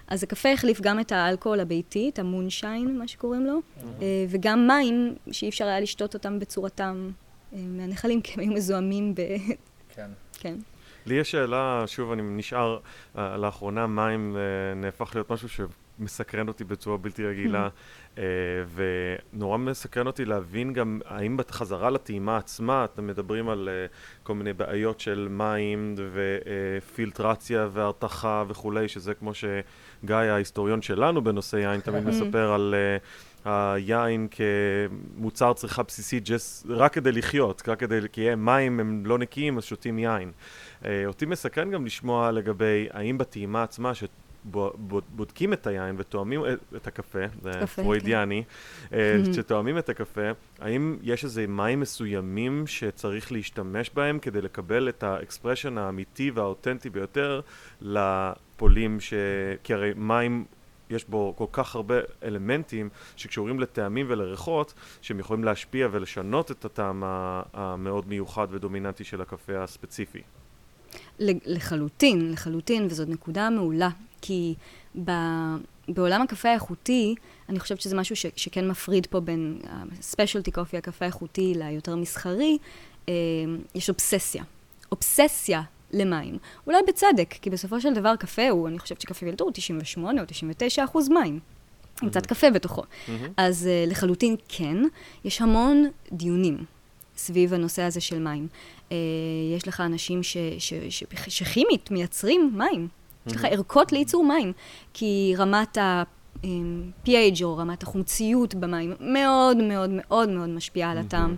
[0.08, 4.02] אז הקפה החליף גם את האלכוהול הביתי, את המונשיין, מה שקוראים לו, mm-hmm.
[4.30, 7.12] וגם מים שאי אפשר היה לשתות אותם בצורתם
[7.54, 9.22] אה, מהנחלים, כי הם היו מזוהמים ב...
[9.96, 10.10] כן.
[10.40, 10.56] כן.
[11.06, 12.80] לי יש שאלה, שוב, אני נשאר,
[13.16, 15.50] uh, לאחרונה מים uh, נהפך להיות משהו
[15.98, 17.70] שמסקרן אותי בצורה בלתי רגילה,
[18.16, 18.20] uh,
[19.34, 24.54] ונורא מסקרן אותי להבין גם האם בחזרה לטעימה עצמה, אתם מדברים על uh, כל מיני
[24.54, 29.46] בעיות של מים ופילטרציה והרתחה וכולי, שזה כמו ש...
[30.06, 32.76] גיא, ההיסטוריון שלנו בנושא יין, תמיד מספר על
[33.46, 34.28] uh, היין
[35.18, 39.64] כמוצר צריכה בסיסית just, רק כדי לחיות, רק כדי, כי מים הם לא נקיים, אז
[39.64, 40.32] שותים יין.
[41.06, 43.92] אותי מסקרן גם לשמוע לגבי האם בטעימה עצמה.
[45.10, 46.42] בודקים את היין ותואמים
[46.76, 47.66] את הקפה, זה כן.
[47.66, 48.44] פרוידיאני,
[48.94, 55.04] אה, שתואמים את הקפה, האם יש איזה מים מסוימים שצריך להשתמש בהם כדי לקבל את
[55.04, 57.42] האקספרשן האמיתי והאותנטי ביותר
[57.82, 59.14] לפולים, ש...
[59.64, 60.46] כי הרי מים
[60.90, 67.04] יש בו כל כך הרבה אלמנטים שקשורים לטעמים ולריחות, שהם יכולים להשפיע ולשנות את הטעם
[67.54, 70.22] המאוד מיוחד ודומיננטי של הקפה הספציפי.
[71.20, 73.90] לחלוטין, לחלוטין, וזאת נקודה מעולה,
[74.22, 74.56] כי
[75.06, 75.12] ב...
[75.90, 77.16] בעולם הקפה האיכותי,
[77.50, 79.60] אני חושבת שזה משהו ש, שכן מפריד פה בין
[80.00, 82.58] הספיישלטי קופי, הקפה האיכותי, ליותר מסחרי,
[83.10, 83.14] אה,
[83.76, 84.44] יש אובססיה.
[84.92, 85.62] אובססיה
[85.94, 86.38] למים.
[86.68, 90.26] אולי בצדק, כי בסופו של דבר קפה הוא, אני חושבת שקפה בילטור הוא 98 או
[90.26, 91.40] 99 אחוז מים.
[92.02, 92.84] עם קצת קפה בתוכו.
[93.38, 94.78] אז uh, לחלוטין כן,
[95.26, 96.58] יש המון דיונים
[97.18, 98.48] סביב הנושא הזה של מים.
[98.90, 98.94] Uh,
[99.56, 102.88] יש לך אנשים ש, ש, ש, ש, שכימית מייצרים מים.
[103.28, 104.54] יש לך ערכות לייצור מים,
[104.94, 111.36] כי רמת ה-pH או רמת החומציות במים מאוד מאוד מאוד מאוד משפיעה על הטעם.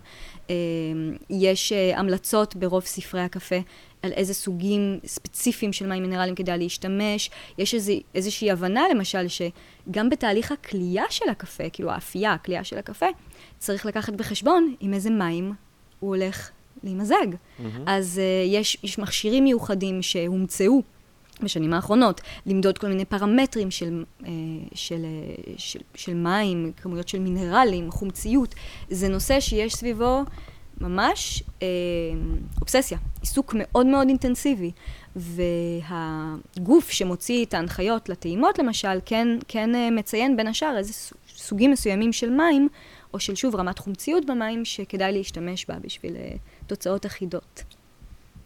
[1.29, 3.55] יש המלצות ברוב ספרי הקפה
[4.01, 7.29] על איזה סוגים ספציפיים של מים מינרליים כדאי להשתמש.
[7.57, 13.07] יש איזו, איזושהי הבנה, למשל, שגם בתהליך הכלייה של הקפה, כאילו האפייה, הכלייה של הקפה,
[13.57, 15.53] צריך לקחת בחשבון עם איזה מים
[15.99, 16.49] הוא הולך
[16.83, 17.15] להימזג.
[17.15, 17.63] Mm-hmm.
[17.85, 20.81] אז uh, יש, יש מכשירים מיוחדים שהומצאו
[21.43, 24.25] בשנים האחרונות, למדוד כל מיני פרמטרים של, uh,
[24.73, 28.55] של, uh, של, של מים, כמויות של מינרלים, חומציות.
[28.89, 30.23] זה נושא שיש סביבו
[30.81, 31.67] ממש אה,
[32.61, 34.71] אובססיה, עיסוק מאוד מאוד אינטנסיבי.
[35.15, 40.93] והגוף שמוציא את ההנחיות לטעימות למשל, כן, כן אה, מציין בין השאר איזה
[41.35, 42.69] סוגים מסוימים של מים,
[43.13, 46.35] או של שוב רמת חומציות במים, שכדאי להשתמש בה בשביל אה,
[46.67, 47.63] תוצאות אחידות.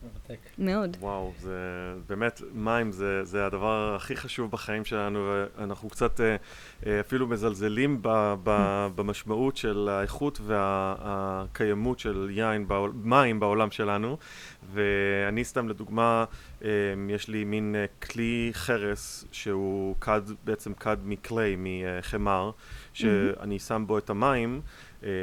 [0.03, 0.39] מרתק.
[0.57, 0.97] מאוד.
[0.99, 1.59] וואו, זה
[2.07, 5.19] באמת, מים זה, זה הדבר הכי חשוב בחיים שלנו,
[5.57, 6.35] ואנחנו קצת אה,
[6.85, 14.17] אה, אפילו מזלזלים ב, ב, במשמעות של האיכות והקיימות של יין, בעול, מים בעולם שלנו,
[14.73, 16.25] ואני סתם לדוגמה,
[16.63, 16.69] אה,
[17.09, 22.51] יש לי מין כלי חרס שהוא כד, בעצם כד מקליי, מחמר,
[22.93, 24.61] שאני שם בו את המים.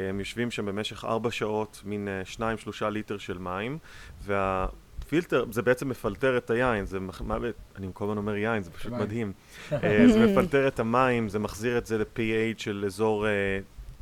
[0.09, 3.77] הם יושבים שם במשך ארבע שעות, מין שניים שלושה ליטר של מים,
[4.23, 4.67] וה...
[5.11, 7.37] פילטר, זה בעצם מפלטר את היין, זה, מה,
[7.75, 9.33] אני כל הזמן אומר יין, זה פשוט מדהים.
[9.71, 13.29] אה, זה מפלטר את המים, זה מחזיר את זה ל-PH של אזור uh,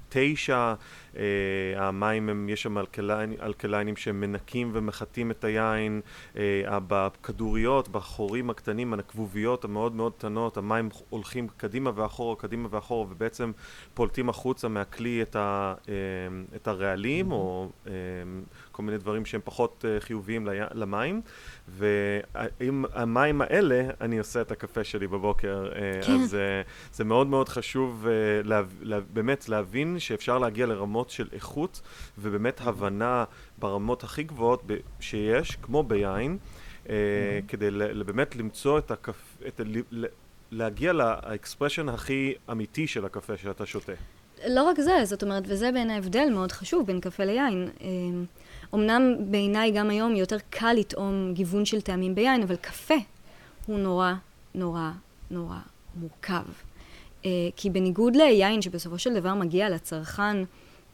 [0.09, 1.08] תשע, uh,
[1.75, 6.01] המים הם, יש שם אלקליין, אלקליינים שמנקים ומחטאים את היין,
[6.33, 6.37] uh,
[6.69, 13.51] בכדוריות, בחורים הקטנים, הכבוביות המאוד מאוד קטנות, המים הולכים קדימה ואחורה, קדימה ואחורה, ובעצם
[13.93, 15.89] פולטים החוצה מהכלי את, ה, uh,
[16.55, 17.89] את הרעלים, או uh,
[18.71, 21.21] כל מיני דברים שהם פחות חיוביים למים,
[21.67, 25.69] ועם המים האלה אני עושה את הקפה שלי בבוקר,
[26.01, 26.11] כן.
[26.11, 26.37] אז
[26.93, 28.07] זה מאוד מאוד חשוב
[28.43, 31.81] לה, לה, באמת להבין שאפשר להגיע לרמות של איכות
[32.17, 33.23] ובאמת הבנה
[33.57, 34.63] ברמות הכי גבוהות
[34.99, 36.37] שיש, כמו ביין,
[36.85, 36.89] uh,
[37.47, 37.69] כדי
[38.05, 39.61] באמת למצוא את הקפה, את
[40.51, 43.93] להגיע ל expression הכי אמיתי של הקפה שאתה שותה.
[44.47, 47.69] לא רק זה, זאת אומרת, וזה בעיניי הבדל מאוד חשוב בין קפה ליין.
[48.73, 52.95] אמנם בעיניי גם היום יותר קל לטעום גיוון של טעמים ביין, אבל קפה
[53.65, 54.13] הוא נורא
[54.55, 54.91] נורא
[55.31, 55.57] נורא
[55.95, 56.43] מורכב.
[57.25, 60.37] אה, כי בניגוד ליין שבסופו של דבר מגיע לצרכן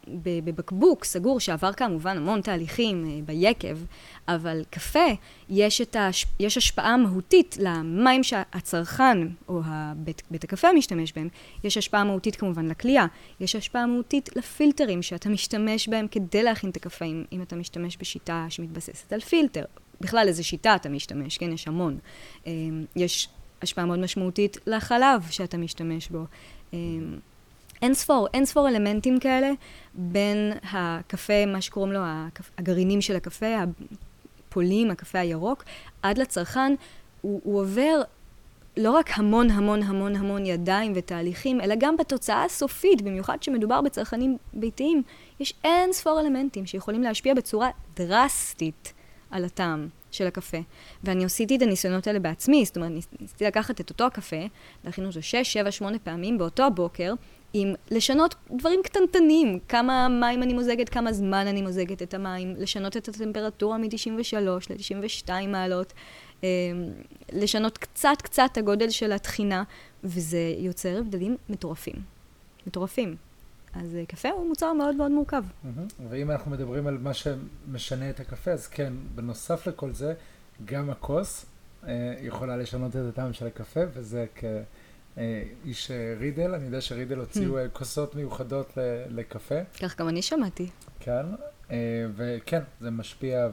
[0.08, 3.78] בבקבוק סגור, שעבר כמובן המון תהליכים אה, ביקב,
[4.28, 5.06] אבל קפה,
[5.50, 6.26] יש, ההש...
[6.40, 11.28] יש השפעה מהותית למים שהצרכן או הבית, בית הקפה משתמש בהם,
[11.64, 13.06] יש השפעה מהותית כמובן לכלייה,
[13.40, 17.98] יש השפעה מהותית לפילטרים שאתה משתמש בהם כדי להכין את הקפה, אם, אם אתה משתמש
[17.98, 19.66] בשיטה שמתבססת על פילטר.
[20.02, 21.98] בכלל, איזה שיטה אתה משתמש, כן, יש המון.
[22.48, 22.52] אה,
[22.96, 23.30] יש
[23.62, 26.26] השפעה מאוד משמעותית לחלב שאתה משתמש בו.
[27.86, 29.52] אין ספור, אין ספור אלמנטים כאלה
[29.94, 32.00] בין הקפה, מה שקוראים לו
[32.58, 33.56] הגרעינים של הקפה,
[34.50, 35.64] הפולים, הקפה הירוק,
[36.02, 36.74] עד לצרכן.
[37.22, 38.02] הוא, הוא עובר
[38.78, 44.38] לא רק המון המון המון המון ידיים ותהליכים, אלא גם בתוצאה הסופית, במיוחד כשמדובר בצרכנים
[44.54, 45.04] ביתיים,
[45.40, 48.94] יש אין ספור אלמנטים שיכולים להשפיע בצורה דרסטית
[49.32, 50.58] על הטעם של הקפה.
[51.04, 54.46] ואני עשיתי את הניסיונות האלה בעצמי, זאת אומרת, ניסיתי לקחת את אותו הקפה,
[54.86, 57.14] להכין אותו 6, 7, 8 פעמים באותו הבוקר,
[57.58, 62.98] עם לשנות דברים קטנטנים, כמה מים אני מוזגת, כמה זמן אני מוזגת את המים, לשנות
[62.98, 65.94] את הטמפרטורה מ-93 ל-92 מעלות,
[66.44, 66.50] אה,
[67.32, 69.64] לשנות קצת קצת את הגודל של התחינה,
[70.04, 71.96] וזה יוצר הבדלים מטורפים.
[72.68, 73.16] מטורפים.
[73.74, 75.44] אז אה, קפה הוא מוצר מאוד מאוד מורכב.
[76.10, 80.14] ואם אנחנו מדברים על מה שמשנה את הקפה, אז כן, בנוסף לכל זה,
[80.66, 81.46] גם הכוס
[81.88, 84.44] אה, יכולה לשנות את הטעם של הקפה, וזה כ...
[85.18, 87.60] אה, איש אה, רידל, אני יודע שרידל הוציאו hmm.
[87.60, 88.78] אה, כוסות מיוחדות
[89.10, 89.56] לקפה.
[89.82, 90.70] כך גם אני שמעתי.
[91.00, 91.26] כן,
[92.16, 93.48] וכן, זה משפיע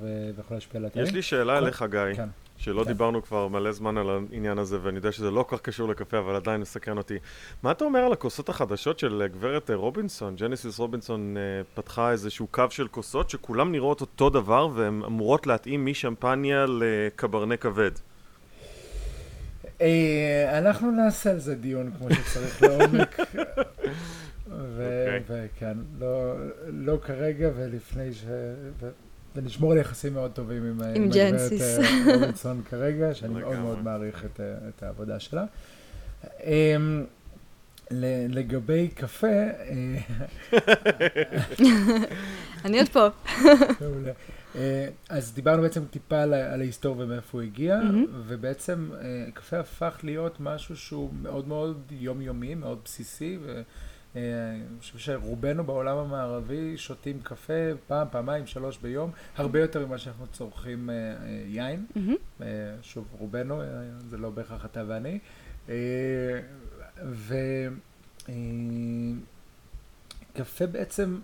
[0.00, 1.04] ויכול להשפיע על התאים.
[1.04, 2.14] יש לי שאלה אליך, גיא.
[2.16, 2.28] כן.
[2.62, 2.88] שלא כן.
[2.88, 6.18] דיברנו כבר מלא זמן על העניין הזה, ואני יודע שזה לא כל כך קשור לקפה,
[6.18, 7.18] אבל עדיין מסקרן אותי.
[7.62, 10.36] מה אתה אומר על הכוסות החדשות של גברת רובינסון?
[10.36, 11.42] ג'נסיס רובינסון אה,
[11.74, 17.90] פתחה איזשהו קו של כוסות שכולם נראות אותו דבר, והן אמורות להתאים משמפניה לקברנה כבד.
[19.82, 23.20] אה, אנחנו נעשה על זה דיון כמו שצריך לעומק.
[24.50, 25.22] אוקיי.
[25.28, 26.34] וכן, לא,
[26.66, 28.24] לא כרגע ולפני ש...
[29.36, 31.52] ונשמור על יחסים מאוד טובים עם, עם הגברת.
[31.60, 33.58] אה, רובינסון כרגע, שאני מאוד.
[33.58, 35.44] מאוד מעריך את, אה, את העבודה שלה.
[36.44, 37.04] אמ,
[38.28, 39.98] לגבי קפה, אה,
[42.64, 43.08] אני עוד פה.
[44.54, 48.06] אה, אז דיברנו בעצם טיפה על, על ההיסטוריה ומאיפה הוא הגיע, מהמם.
[48.26, 55.64] ובעצם אה, קפה הפך להיות משהו שהוא מאוד מאוד יומיומי, מאוד בסיסי, ואני חושב שרובנו
[55.64, 57.52] בעולם המערבי שותים קפה
[57.86, 61.86] פעם, פעמיים, שלוש ביום, הרבה יותר ממה שאנחנו צורכים אה, אה, יין.
[62.42, 62.46] אה,
[62.82, 63.66] שוב, רובנו, אה,
[64.08, 65.18] זה לא בהכרח אתה ואני.
[65.68, 66.40] אה,
[70.34, 71.18] וקפה בעצם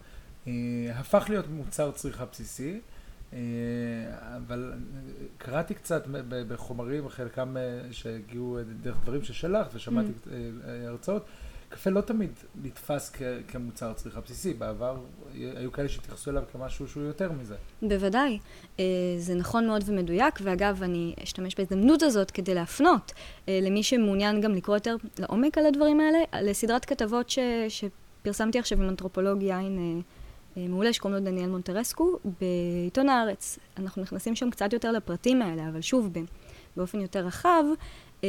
[0.47, 0.53] אה,
[0.95, 2.79] הפך להיות מוצר צריכה בסיסי, אה,
[4.37, 4.73] אבל
[5.39, 10.31] קראתי קצת בחומרים, חלקם אה, שהגיעו דרך דברים ששלח, ושמעתי Mm.
[10.33, 10.37] אה,
[10.71, 11.25] אה, הרצאות.
[11.71, 12.31] קפה לא תמיד
[12.63, 14.97] נתפס כ- כמוצר צריכה בסיסי, בעבר
[15.35, 17.55] היו כאלה שהתייחסו אליו כמשהו שהוא יותר מזה.
[17.83, 18.39] בוודאי.
[18.81, 18.85] אה,
[19.19, 23.13] זה נכון מאוד ומדויק, ואגב, אני אשתמש בהזדמנות הזאת כדי להפנות
[23.49, 26.19] אה, למי שמעוניין גם לקרוא יותר לעומק על הדברים האלה,
[26.51, 27.39] לסדרת כתבות ש,
[27.69, 30.01] שפרסמתי עכשיו עם אנתרופולוג יין אה, אה,
[30.69, 33.59] מעולה שקוראים לו דניאל מונטרסקו, בעיתון הארץ.
[33.79, 36.11] אנחנו נכנסים שם קצת יותר לפרטים האלה, אבל שוב,
[36.77, 37.65] באופן יותר רחב,
[38.25, 38.29] אה,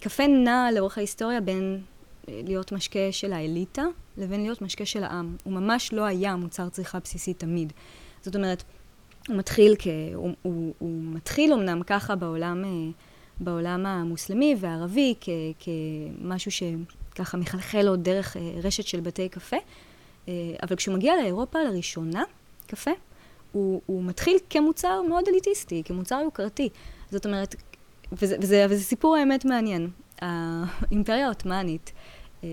[0.00, 1.80] קפה נע לאורך ההיסטוריה בין
[2.28, 3.84] אה, להיות משקה של האליטה
[4.16, 5.36] לבין להיות משקה של העם.
[5.44, 7.72] הוא ממש לא היה מוצר צריכה בסיסי תמיד.
[8.22, 8.62] זאת אומרת,
[9.28, 9.86] הוא מתחיל כ...
[10.14, 12.90] הוא, הוא, הוא מתחיל אמנם ככה בעולם, אה,
[13.40, 19.62] בעולם המוסלמי והערבי, כ, כמשהו שככה מחלחל עוד דרך אה, רשת של בתי קפה, אה,
[20.62, 22.22] אבל כשהוא מגיע לאירופה לראשונה,
[22.66, 22.90] קפה,
[23.52, 26.68] הוא, הוא מתחיל כמוצר מאוד אליטיסטי, כמוצר יוקרתי.
[27.10, 27.54] זאת אומרת,
[28.12, 29.90] וזה, וזה, וזה סיפור האמת מעניין.
[30.20, 31.92] האימפריה העות'מאנית
[32.44, 32.48] אה,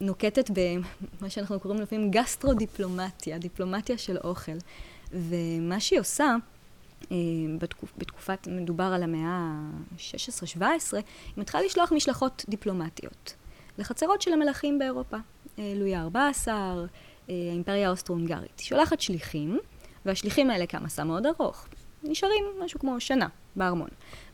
[0.00, 4.52] נוקטת במה שאנחנו קוראים לפעמים גסטרו-דיפלומטיה, דיפלומטיה של אוכל.
[5.12, 6.36] ומה שהיא עושה,
[7.12, 7.16] אה,
[7.58, 11.02] בתקופ, בתקופת, מדובר על המאה ה-16-17, היא
[11.36, 13.34] מתחילה לשלוח משלחות דיפלומטיות
[13.78, 15.16] לחצרות של המלכים באירופה.
[15.58, 16.84] אה, לואי ה-14, אה,
[17.28, 18.58] האימפריה האוסטרו-הונגרית.
[18.58, 19.58] שולחת שליחים,
[20.04, 21.66] והשליחים האלה כמסע מאוד ארוך.
[22.02, 23.88] נשארים משהו כמו שנה בארמון.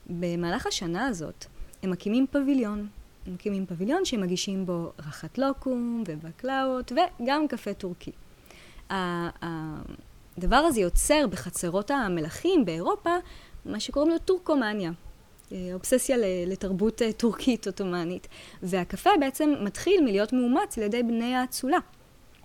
[0.07, 1.45] במהלך השנה הזאת
[1.83, 2.89] הם מקימים פביליון.
[3.27, 8.11] הם מקימים פביליון שהם מגישים בו רחת לוקום ובקלאות וגם קפה טורקי.
[8.91, 13.17] הדבר הזה יוצר בחצרות המלכים באירופה
[13.65, 14.91] מה שקוראים לו טורקומניה.
[15.53, 18.29] אה, אובססיה לתרבות אה, טורקית עות'מאנית.
[18.63, 21.79] והקפה בעצם מתחיל מלהיות מאומץ על ידי בני האצולה.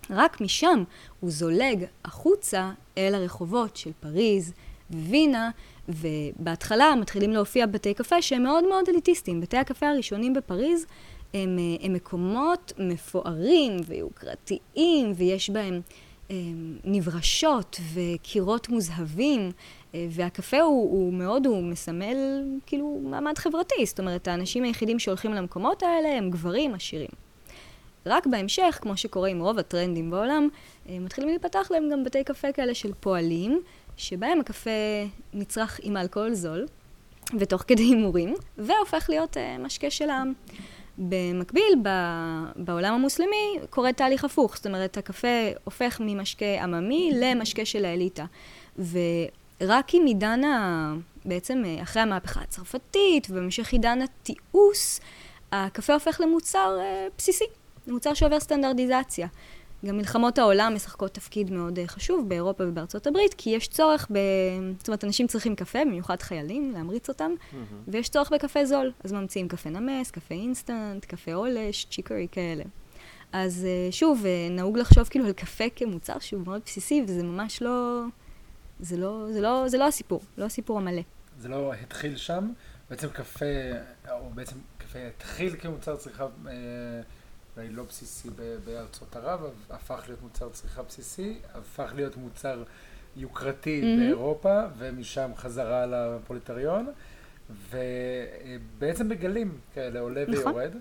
[0.09, 0.83] רק משם
[1.19, 4.53] הוא זולג החוצה אל הרחובות של פריז
[4.91, 5.49] ווינה,
[5.89, 9.41] ובהתחלה מתחילים להופיע בתי קפה שהם מאוד מאוד אליטיסטיים.
[9.41, 10.85] בתי הקפה הראשונים בפריז
[11.33, 15.81] הם, הם מקומות מפוארים ויוקרתיים, ויש בהם
[16.31, 16.35] אה,
[16.83, 19.51] נברשות וקירות מוזהבים,
[19.95, 22.17] אה, והקפה הוא, הוא מאוד, הוא מסמל
[22.65, 23.85] כאילו מעמד חברתי.
[23.85, 27.28] זאת אומרת, האנשים היחידים שהולכים למקומות האלה הם גברים עשירים.
[28.05, 30.47] רק בהמשך, כמו שקורה עם רוב הטרנדים בעולם,
[30.89, 33.61] אה, מתחילים להיפתח להם גם בתי קפה כאלה של פועלים,
[33.97, 34.69] שבהם הקפה
[35.33, 36.65] נצרך עם אלכוהול זול,
[37.39, 40.33] ותוך כדי הימורים, והופך להיות אה, משקה של העם.
[40.97, 45.27] במקביל, ב- בעולם המוסלמי קורה תהליך הפוך, זאת אומרת, הקפה
[45.63, 48.25] הופך ממשקה עממי למשקה של האליטה.
[48.77, 50.93] ורק עם עידן ה...
[51.25, 54.99] בעצם אה, אחרי המהפכה הצרפתית, ובהמשך עידן התיעוש,
[55.51, 57.45] הקפה הופך למוצר אה, בסיסי,
[57.89, 59.27] למוצר שעובר סטנדרטיזציה.
[59.85, 64.17] גם מלחמות העולם משחקות תפקיד מאוד אה, חשוב באירופה ובארצות הברית, כי יש צורך ב...
[64.77, 67.31] זאת אומרת, אנשים צריכים קפה, במיוחד חיילים, להמריץ אותם,
[67.87, 68.91] ויש צורך בקפה זול.
[69.03, 72.63] אז ממציאים קפה נמס, קפה אינסטנט, קפה עולש, צ'יקרי כאלה.
[73.31, 77.61] אז אה, שוב, אה, נהוג לחשוב כאילו על קפה כמוצר שהוא מאוד בסיסי, וזה ממש
[77.61, 78.03] לא...
[78.79, 81.01] זה לא, זה לא, זה לא הסיפור, לא הסיפור המלא.
[81.39, 82.51] זה לא התחיל שם,
[82.89, 83.45] בעצם קפה,
[84.11, 86.51] או בעצם קפה התחיל כמוצר צריכה אה,
[87.59, 88.29] אולי לא בסיסי
[88.65, 92.63] בארצות ערב, הפך להיות מוצר צריכה בסיסי, הפך להיות מוצר
[93.15, 93.99] יוקרתי מהמם.
[93.99, 96.87] באירופה, ומשם חזרה לפוליטריון,
[97.69, 100.35] ובעצם בגלים כאלה עולה נכון.
[100.47, 100.71] ויורד,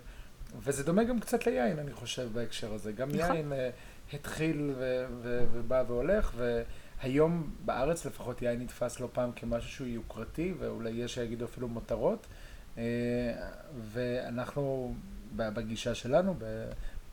[0.63, 2.93] וזה דומה גם קצת ליין, אני חושב, בהקשר הזה.
[2.93, 3.37] גם נכון.
[3.37, 3.71] יין אה,
[4.13, 6.63] התחיל ו- ו- ובא והולך, ו...
[7.03, 12.27] היום בארץ לפחות יין נתפס לא פעם כמשהו שהוא יוקרתי, ואולי יש שיגידו אפילו מותרות.
[12.79, 12.83] אה,
[13.93, 14.95] ואנחנו
[15.37, 16.35] בגישה שלנו,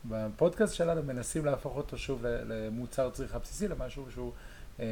[0.04, 4.32] בפודקאסט שלנו, מנסים להפוך אותו שוב למוצר צריכה בסיסי, למשהו שהוא
[4.80, 4.84] אה,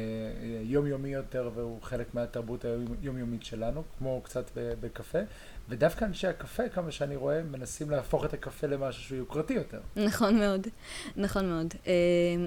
[0.63, 5.19] יומיומי יותר והוא חלק מהתרבות היומיומית שלנו, כמו קצת בקפה.
[5.69, 9.79] ודווקא אנשי הקפה, כמה שאני רואה, מנסים להפוך את הקפה למשהו שהוא יוקרתי יותר.
[9.95, 10.67] נכון מאוד,
[11.15, 11.73] נכון מאוד.
[11.87, 11.93] אה,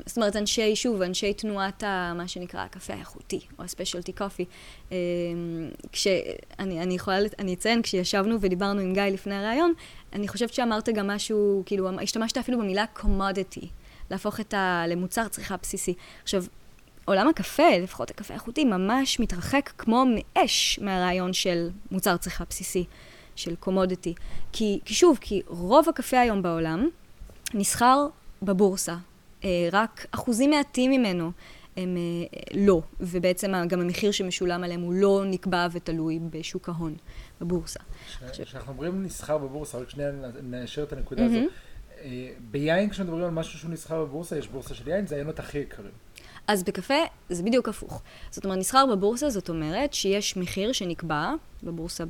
[0.06, 4.44] זאת אומרת, אנשי, שוב, אנשי תנועת ה, מה שנקרא הקפה האיכותי, או הספיישלטי קופי.
[5.92, 9.72] כשאני אני יכולה, אני אציין, כשישבנו ודיברנו עם גיא לפני הראיון,
[10.12, 13.66] אני חושבת שאמרת גם משהו, כאילו, השתמשת אפילו במילה commodity,
[14.10, 14.84] להפוך את ה...
[14.88, 15.94] למוצר צריכה בסיסי.
[16.22, 16.44] עכשיו,
[17.04, 22.84] עולם הקפה, לפחות הקפה האיכותי, ממש מתרחק כמו מאש מהרעיון של מוצר צריכה בסיסי,
[23.38, 24.14] של קומודיטי.
[24.52, 26.88] כי, כי שוב, כי רוב הקפה היום בעולם
[27.54, 28.06] נסחר
[28.42, 28.96] בבורסה.
[29.44, 31.32] אה, רק אחוזים מעטים ממנו
[31.76, 36.94] הם אה, לא, ובעצם גם המחיר שמשולם עליהם הוא לא נקבע ותלוי בשוק ההון,
[37.40, 37.80] בבורסה.
[38.32, 40.10] כשאנחנו אומרים נסחר בבורסה, רק שנייה
[40.42, 41.38] נאשר את הנקודה הזו.
[42.00, 45.58] אה, ביין כשמדברים על משהו שהוא נסחר בבורסה, יש בורסה של יין, זה היינות הכי
[45.58, 45.90] יקרים.
[46.46, 46.94] אז בקפה
[47.28, 48.02] זה בדיוק הפוך.
[48.30, 52.04] זאת אומרת, נסחר בבורסה, זאת אומרת שיש מחיר שנקבע בבורסה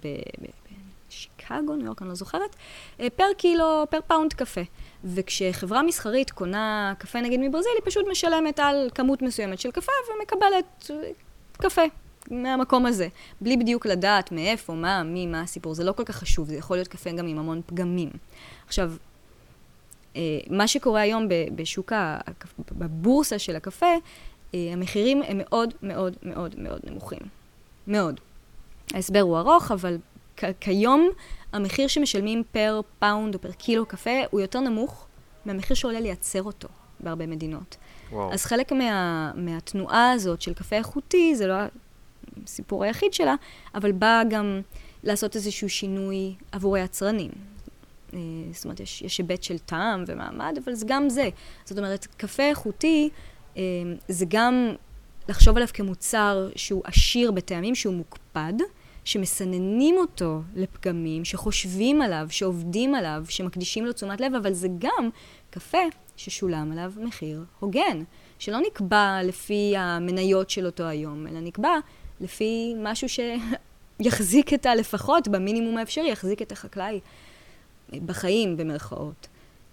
[1.08, 2.56] בשיקגו, ניו יורק, אני לא זוכרת,
[3.00, 4.60] אה, per קילו, per pound קפה.
[5.04, 10.90] וכשחברה מסחרית קונה קפה נגיד מברזיל, היא פשוט משלמת על כמות מסוימת של קפה ומקבלת
[10.90, 11.10] אה,
[11.52, 11.82] קפה
[12.30, 13.08] מהמקום הזה.
[13.40, 15.74] בלי בדיוק לדעת מאיפה, מה, מי, מה הסיפור.
[15.74, 18.10] זה לא כל כך חשוב, זה יכול להיות קפה גם עם המון פגמים.
[18.66, 18.92] עכשיו,
[20.16, 21.92] אה, מה שקורה היום בשוק,
[22.72, 23.94] בבורסה של הקפה,
[24.52, 27.20] המחירים הם מאוד מאוד מאוד מאוד נמוכים.
[27.86, 28.20] מאוד.
[28.94, 29.96] ההסבר הוא ארוך, אבל
[30.60, 31.08] כיום
[31.52, 35.06] המחיר שמשלמים per pound או per קילו קפה הוא יותר נמוך
[35.44, 36.68] מהמחיר שעולה לייצר אותו
[37.00, 37.76] בהרבה מדינות.
[38.12, 38.32] וואו.
[38.32, 41.54] אז חלק מה, מהתנועה הזאת של קפה איכותי, זה לא
[42.44, 43.34] הסיפור היחיד שלה,
[43.74, 44.60] אבל בא גם
[45.02, 47.30] לעשות איזשהו שינוי עבור היצרנים.
[48.14, 48.18] אה,
[48.52, 51.28] זאת אומרת, יש, יש היבט של טעם ומעמד, אבל זה גם זה.
[51.64, 53.08] זאת אומרת, קפה איכותי
[53.56, 53.62] אה,
[54.08, 54.74] זה גם
[55.28, 58.52] לחשוב עליו כמוצר שהוא עשיר בטעמים, שהוא מוקפד,
[59.08, 65.10] שמסננים אותו לפגמים, שחושבים עליו, שעובדים עליו, שמקדישים לו תשומת לב, אבל זה גם
[65.50, 65.78] קפה
[66.16, 68.02] ששולם עליו מחיר הוגן,
[68.38, 71.74] שלא נקבע לפי המניות של אותו היום, אלא נקבע
[72.20, 74.74] לפי משהו שיחזיק את ה...
[74.74, 77.00] לפחות במינימום האפשרי, יחזיק את החקלאי
[77.92, 79.28] בחיים, במרכאות.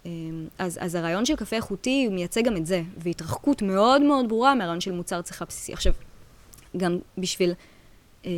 [0.05, 4.55] אמ, אז, אז הרעיון של קפה איכותי מייצג גם את זה, והתרחקות מאוד מאוד ברורה
[4.55, 5.73] מהרעיון של מוצר צריכה בסיסי.
[5.73, 5.93] עכשיו,
[6.77, 7.53] גם בשביל
[8.25, 8.31] אה,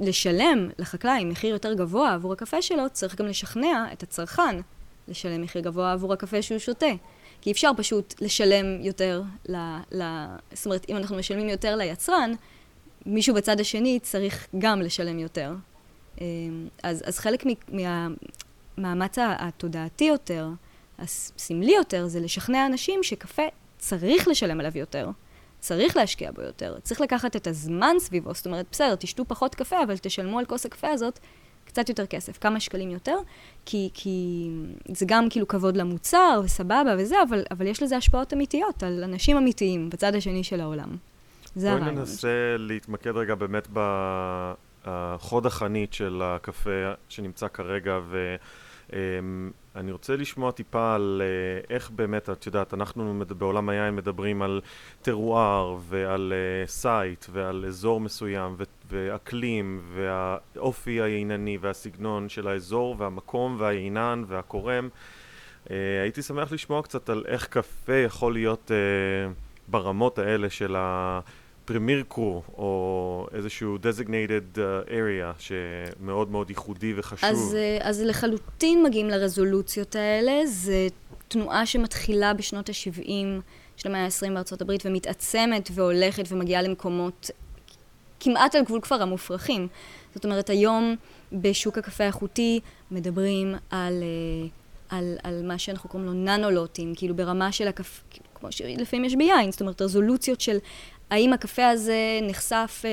[0.00, 4.56] לשלם לחקלאי מחיר יותר גבוה עבור הקפה שלו, צריך גם לשכנע את הצרכן
[5.08, 6.86] לשלם מחיר גבוה עבור הקפה שהוא שותה.
[7.40, 9.56] כי אפשר פשוט לשלם יותר ל...
[9.92, 10.02] ל
[10.52, 12.32] זאת אומרת, אם אנחנו משלמים יותר ליצרן,
[13.06, 15.54] מישהו בצד השני צריך גם לשלם יותר.
[16.20, 16.24] אמ,
[16.82, 18.08] אז, אז חלק מה,
[18.76, 20.48] המאמץ התודעתי יותר,
[20.98, 23.42] הסמלי יותר, זה לשכנע אנשים שקפה
[23.78, 25.08] צריך לשלם עליו יותר.
[25.66, 29.82] צריך להשקיע בו יותר, צריך לקחת את הזמן סביבו, זאת אומרת, בסדר, תשתו פחות קפה,
[29.82, 31.18] אבל תשלמו על כוס הקפה הזאת
[31.64, 33.16] קצת יותר כסף, כמה שקלים יותר,
[33.64, 34.48] כי, כי
[34.88, 39.36] זה גם כאילו כבוד למוצר, וסבבה וזה, אבל, אבל יש לזה השפעות אמיתיות על אנשים
[39.36, 40.96] אמיתיים בצד השני של העולם.
[41.56, 41.88] זה הרעיון.
[41.88, 48.36] בואי ננסה להתמקד רגע באמת בחוד החנית של הקפה שנמצא כרגע, ו...
[48.92, 54.42] אמ, אני רוצה לשמוע טיפה על uh, איך באמת, את יודעת, אנחנו בעולם היין מדברים
[54.42, 54.60] על
[55.02, 56.32] טרואר ועל
[56.66, 58.56] site ועל אזור מסוים
[58.88, 64.88] ואקלים והאופי היינני והסגנון של האזור והמקום והיינן והכורם.
[65.64, 65.70] Uh,
[66.02, 68.70] הייתי שמח לשמוע קצת על איך קפה יכול להיות
[69.68, 71.20] ברמות האלה של ה...
[71.66, 77.30] פרמיר קרו, או איזשהו designated uh, area שמאוד מאוד ייחודי וחשוב.
[77.30, 80.46] אז, אה, אז לחלוטין מגיעים לרזולוציות האלה.
[80.46, 80.86] זה
[81.28, 83.10] תנועה שמתחילה בשנות ה-70
[83.76, 87.30] של המאה ה-20 בארצות הברית ומתעצמת והולכת ומגיעה למקומות
[88.20, 89.68] כמעט על גבול כבר המופרכים.
[90.14, 90.96] זאת אומרת, היום
[91.32, 94.48] בשוק הקפה האיכותי מדברים על, אה,
[94.98, 98.02] על, על מה שאנחנו קוראים לו ננולוטים, כאילו ברמה של הקפה,
[98.34, 100.58] כמו שלפעמים יש ביין, זאת אומרת, רזולוציות של
[101.10, 102.90] האם הקפה הזה נחשף אה,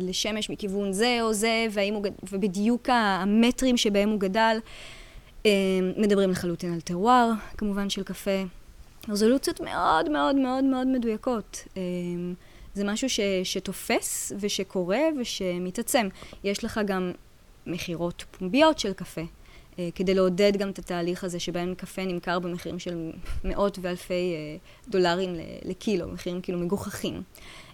[0.00, 4.58] לשמש מכיוון זה או זה, והאם הוא, ובדיוק המטרים שבהם הוא גדל.
[5.46, 5.50] אה,
[5.96, 8.42] מדברים לחלוטין על טרואר, כמובן, של קפה.
[9.08, 11.64] רזולוציות מאוד מאוד מאוד מאוד מדויקות.
[11.76, 11.82] אה,
[12.74, 16.08] זה משהו ש, שתופס ושקורה ושמתעצם.
[16.44, 17.12] יש לך גם
[17.66, 19.20] מכירות פומביות של קפה,
[19.94, 23.10] כדי לעודד גם את התהליך הזה שבהם קפה נמכר במחירים של
[23.44, 24.56] מאות ואלפי אה,
[24.88, 27.22] דולרים לקילו, מחירים כאילו מגוחכים.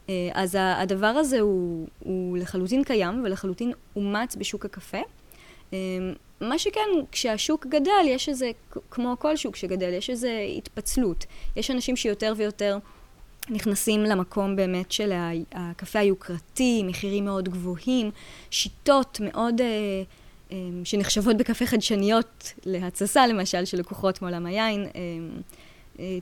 [0.08, 4.98] אה, אז הדבר הזה הוא, הוא לחלוטין קיים ולחלוטין אומץ בשוק הקפה.
[5.72, 5.78] אה,
[6.40, 8.50] מה שכן, כשהשוק גדל, יש איזה,
[8.90, 11.24] כמו כל שוק שגדל, יש איזו התפצלות.
[11.56, 12.78] יש אנשים שיותר ויותר
[13.50, 15.12] נכנסים למקום באמת של
[15.52, 18.10] הקפה היוקרתי, מחירים מאוד גבוהים,
[18.50, 19.60] שיטות מאוד...
[19.60, 20.02] אה,
[20.84, 24.86] שנחשבות בקפה חדשניות להתססה, למשל, של לקוחות מעולם היין.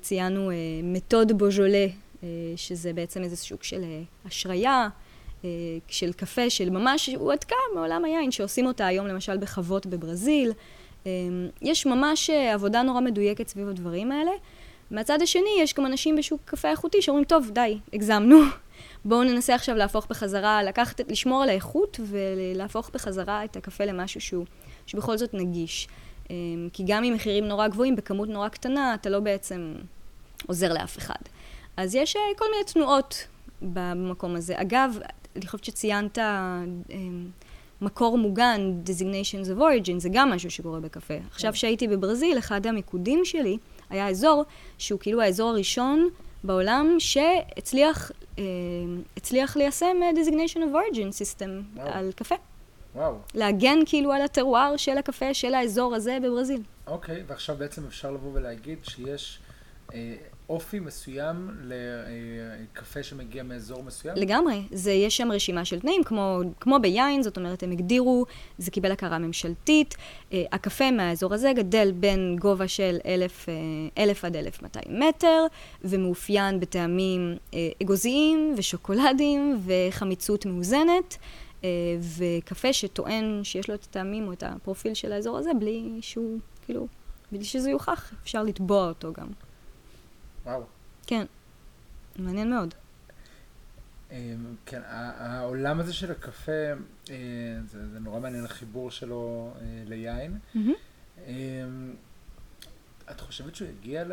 [0.00, 0.50] ציינו
[0.82, 1.86] מתוד בוז'ולה
[2.24, 4.88] אה, שזה בעצם איזה סוג של אה, השריה,
[5.44, 5.48] אה,
[5.88, 10.52] של קפה, של ממש הועתקה מעולם היין, שעושים אותה היום למשל בחוות בברזיל.
[11.62, 14.30] יש ממש עבודה נורא מדויקת סביב הדברים האלה.
[14.90, 18.38] מהצד השני, יש גם אנשים בשוק קפה איכותי שאומרים, טוב, די, הגזמנו.
[19.04, 24.46] בואו ננסה עכשיו להפוך בחזרה, לקחת, לשמור על האיכות ולהפוך בחזרה את הקפה למשהו שהוא,
[24.86, 25.88] שבכל זאת נגיש.
[26.72, 29.74] כי גם עם מחירים נורא גבוהים, בכמות נורא קטנה, אתה לא בעצם
[30.46, 31.14] עוזר לאף אחד.
[31.76, 33.26] אז יש אה, כל מיני תנועות
[33.62, 34.60] במקום הזה.
[34.60, 34.98] אגב,
[35.36, 37.30] אני חושבת שציינת אמ,
[37.80, 41.14] מקור מוגן, designations of origin, זה גם משהו שקורה בקפה.
[41.30, 41.56] עכשיו כן.
[41.56, 43.56] שהייתי בברזיל, אחד המיקודים שלי
[43.90, 44.44] היה אזור
[44.78, 46.08] שהוא כאילו האזור הראשון
[46.44, 48.44] בעולם שהצליח אה,
[49.16, 51.88] הצליח ליישם אה, designation of origin system וואו.
[51.92, 52.34] על קפה.
[52.94, 53.18] וואו.
[53.34, 56.62] להגן כאילו על הטרואר של הקפה של האזור הזה בברזיל.
[56.86, 59.38] אוקיי, ועכשיו בעצם אפשר לבוא ולהגיד שיש...
[60.50, 64.16] אה, אופי מסוים לקפה שמגיע מאזור מסוים?
[64.16, 64.62] לגמרי.
[64.72, 68.24] זה, יש שם רשימה של תנאים, כמו, כמו ביין, זאת אומרת, הם הגדירו,
[68.58, 69.94] זה קיבל הכרה ממשלתית.
[70.32, 73.54] אה, הקפה מהאזור הזה גדל בין גובה של אלף, אה,
[73.98, 75.46] אלף עד אלף מאתיים מטר,
[75.84, 81.16] ומאופיין בטעמים אה, אגוזיים ושוקולדים וחמיצות מאוזנת.
[82.18, 86.86] וקפה שטוען שיש לו את הטעמים או את הפרופיל של האזור הזה, בלי שהוא, כאילו,
[87.32, 89.26] בלי שזה יוכח, אפשר לתבוע אותו גם.
[90.46, 90.64] וואו.
[91.06, 91.26] כן,
[92.18, 92.74] מעניין מאוד.
[94.10, 96.52] אמ, כן, העולם הזה של הקפה,
[97.10, 97.14] אה,
[97.66, 100.38] זה, זה נורא מעניין החיבור שלו אה, ליין.
[100.54, 101.18] Mm-hmm.
[103.10, 104.12] את חושבת שהוא יגיע ל,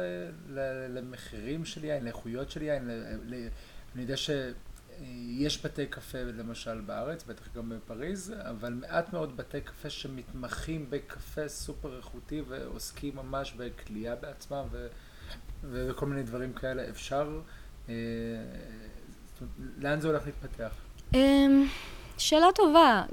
[0.50, 2.88] ל, למחירים של יין, לאיכויות של יין?
[2.88, 2.92] ל,
[3.26, 3.48] ל,
[3.96, 9.90] אני יודע שיש בתי קפה למשל בארץ, בטח גם בפריז, אבל מעט מאוד בתי קפה
[9.90, 14.64] שמתמחים בקפה סופר איכותי ועוסקים ממש בכלייה בעצמם.
[14.72, 14.88] ו...
[15.64, 17.40] וכל מיני דברים כאלה, אפשר,
[17.90, 17.94] אה,
[19.78, 20.72] לאן זה הולך להתפתח?
[21.14, 21.68] אמ,
[22.18, 23.04] שאלה טובה.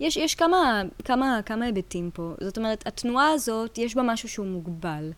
[0.00, 2.34] יש, יש כמה, כמה, כמה היבטים פה.
[2.40, 5.12] זאת אומרת, התנועה הזאת, יש בה משהו שהוא מוגבל.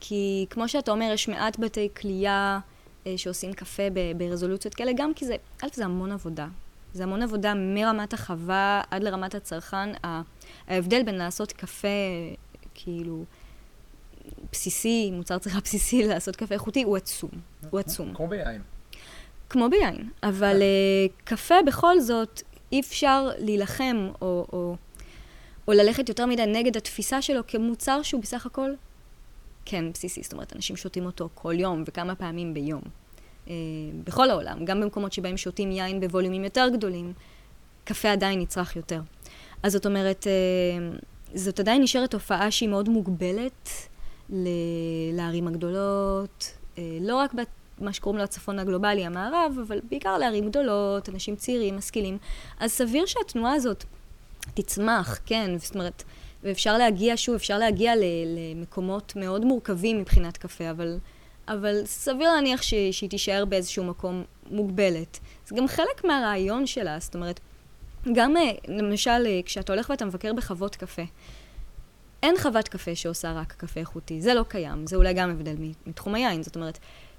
[0.00, 2.58] כי כמו שאתה אומר, יש מעט בתי כליאה
[3.06, 3.82] אה, שעושים קפה
[4.16, 6.46] ברזולוציות כאלה, גם כי זה, א', זה המון עבודה.
[6.92, 9.88] זה המון עבודה מרמת החווה עד לרמת הצרכן.
[10.68, 11.88] ההבדל בין לעשות קפה,
[12.74, 13.24] כאילו,
[14.52, 17.30] בסיסי, מוצר צריכה בסיסי לעשות קפה איכותי, הוא עצום.
[17.70, 18.14] הוא עצום.
[18.14, 18.62] כמו ביין.
[19.50, 24.76] כמו ביין, אבל uh, קפה בכל זאת, אי אפשר להילחם או, או,
[25.68, 28.70] או ללכת יותר מדי נגד התפיסה שלו כמוצר שהוא בסך הכל
[29.64, 30.22] כן בסיסי.
[30.22, 32.82] זאת אומרת, אנשים שותים אותו כל יום וכמה פעמים ביום.
[33.46, 33.50] Uh,
[34.04, 37.12] בכל העולם, גם במקומות שבהם שותים יין בווליומים יותר גדולים,
[37.84, 39.00] קפה עדיין נצרך יותר.
[39.62, 41.04] אז זאת אומרת, uh,
[41.34, 43.88] זאת עדיין נשארת תופעה שהיא מאוד מוגבלת.
[45.12, 47.34] לערים הגדולות, אה, לא רק
[47.78, 52.18] במה שקוראים לו הצפון הגלובלי, המערב, אבל בעיקר לערים גדולות, אנשים צעירים, משכילים.
[52.60, 53.84] אז סביר שהתנועה הזאת
[54.54, 56.02] תצמח, כן, זאת אומרת,
[56.42, 60.98] ואפשר להגיע, שוב, אפשר להגיע למקומות מאוד מורכבים מבחינת קפה, אבל,
[61.48, 65.18] אבל סביר להניח ש, שהיא תישאר באיזשהו מקום מוגבלת.
[65.46, 67.40] זה גם חלק מהרעיון שלה, זאת אומרת,
[68.12, 71.02] גם אה, למשל אה, כשאתה הולך ואתה מבקר בחוות קפה,
[72.22, 75.54] אין חוות קפה שעושה רק קפה איכותי, זה לא קיים, זה אולי גם הבדל
[75.86, 76.78] מתחום היין, זאת אומרת,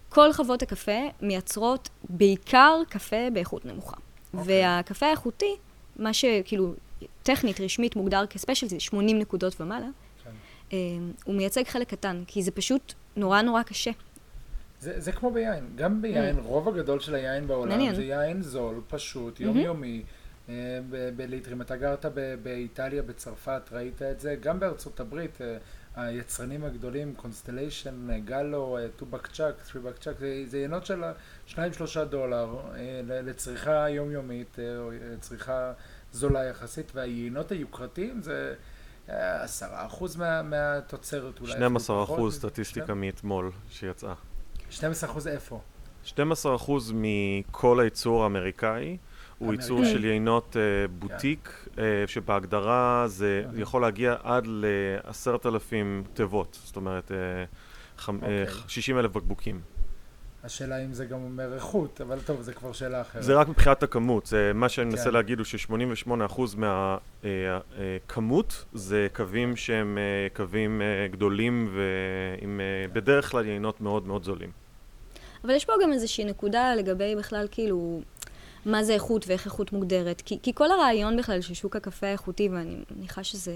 [0.10, 3.96] כל חוות הקפה מייצרות בעיקר קפה באיכות נמוכה.
[3.96, 4.38] Okay.
[4.38, 4.64] אוקיי.
[4.64, 5.56] והקפה האיכותי,
[5.96, 6.74] מה שכאילו
[7.24, 10.24] טכנית, רשמית, מוגדר כספיישל, זה 80 נקודות ומעלה, okay.
[10.24, 10.32] כן.
[10.72, 13.92] אמ, הוא מייצג חלק קטן, כי זה פשוט נורא נורא קשה.
[14.80, 16.42] זה, זה כמו ביין, גם ביין, mm.
[16.42, 17.96] רוב הגדול של היין בעולם מעניין.
[17.96, 20.02] זה יין זול, פשוט, יומיומי.
[20.04, 20.19] Mm-hmm.
[20.50, 20.80] אה,
[21.16, 21.62] בליטרים.
[21.62, 22.06] אתה גרת
[22.44, 25.58] באיטליה, בצרפת, ראית את זה, גם בארצות הברית, אה,
[25.96, 31.04] היצרנים הגדולים, Constellation, Gallo, Two Buck Chuck, Three Buck Chuck, זה יינות של
[31.48, 31.58] 2-3
[32.10, 34.58] דולר אה, לצריכה יומיומית,
[35.20, 35.74] צריכה
[36.12, 38.56] זולה יחסית, והיינות היוקרתיים זה
[39.08, 41.52] עשרה אחוז מה, מהתוצרת אולי.
[41.52, 44.14] 12 אחוז סטטיסטיקה מאתמול שיצאה.
[44.70, 45.62] 12 אחוז איפה?
[46.04, 48.98] 12 אחוז מכל הייצור האמריקאי.
[49.40, 53.62] הוא ייצור של יינות uh, בוטיק, uh, שבהגדרה זה yeah.
[53.62, 57.14] יכול להגיע עד לעשרת אלפים תיבות, זאת אומרת uh,
[58.02, 58.50] חמ- okay.
[58.50, 59.62] uh, 60 אלף בקבוקים.
[60.44, 63.24] השאלה אם זה גם אומר איכות, אבל טוב, זה כבר שאלה אחרת.
[63.24, 65.14] זה רק מבחינת הכמות, זה מה שאני מנסה כן.
[65.14, 66.42] להגיד הוא ש-88%
[67.72, 74.24] מהכמות זה קווים שהם אה, קווים אה, גדולים ועם אה, בדרך כלל יינות מאוד מאוד
[74.24, 74.52] זולים.
[75.44, 78.02] אבל יש פה גם איזושהי נקודה לגבי בכלל כאילו
[78.66, 80.22] מה זה איכות ואיך איכות מוגדרת.
[80.22, 83.56] כי, כי כל הרעיון בכלל של שוק הקפה האיכותי, ואני מניחה שזה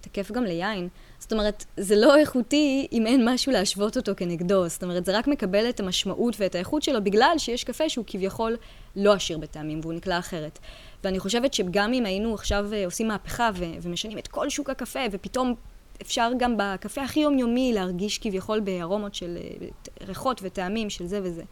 [0.00, 0.88] תקף גם ליין,
[1.18, 4.68] זאת אומרת, זה לא איכותי אם אין משהו להשוות אותו כנגדו.
[4.68, 8.56] זאת אומרת, זה רק מקבל את המשמעות ואת האיכות שלו בגלל שיש קפה שהוא כביכול
[8.96, 10.58] לא עשיר בטעמים והוא נקלע אחרת.
[11.04, 15.00] ואני חושבת שגם אם היינו עכשיו אה, עושים מהפכה ו- ומשנים את כל שוק הקפה,
[15.10, 15.54] ופתאום
[16.02, 19.66] אפשר גם בקפה הכי יומיומי להרגיש כביכול בארומות של אה,
[20.06, 21.42] ריחות וטעמים של זה וזה.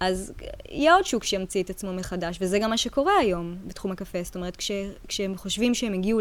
[0.00, 0.32] אז
[0.68, 4.18] יהיה עוד שוק שימציא את עצמו מחדש, וזה גם מה שקורה היום בתחום הקפה.
[4.22, 4.70] זאת אומרת, כש,
[5.08, 6.20] כשהם חושבים שהם הגיעו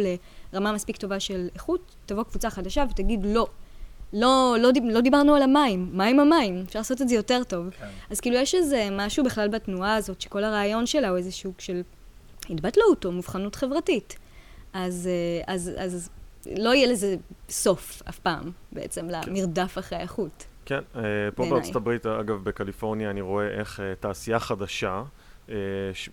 [0.53, 3.47] לרמה מספיק טובה של איכות, תבוא קבוצה חדשה ותגיד לא.
[4.13, 6.63] לא, לא, לא דיברנו על המים, מה עם המים?
[6.67, 7.69] אפשר לעשות את זה יותר טוב.
[7.69, 7.86] כן.
[8.09, 11.82] אז כאילו יש איזה משהו בכלל בתנועה הזאת, שכל הרעיון שלה הוא איזה שוק של
[12.49, 14.15] התבטלות או מובחנות חברתית.
[14.73, 16.09] אז, אה, אז, אז
[16.57, 17.15] לא יהיה לזה
[17.49, 20.45] סוף אף פעם, בעצם, למרדף אחרי האיכות.
[20.66, 21.01] כן, אה,
[21.36, 21.45] פה.
[21.49, 25.03] בארצות הברית, אגב, בקליפורניה, אני רואה איך אה, תעשייה חדשה,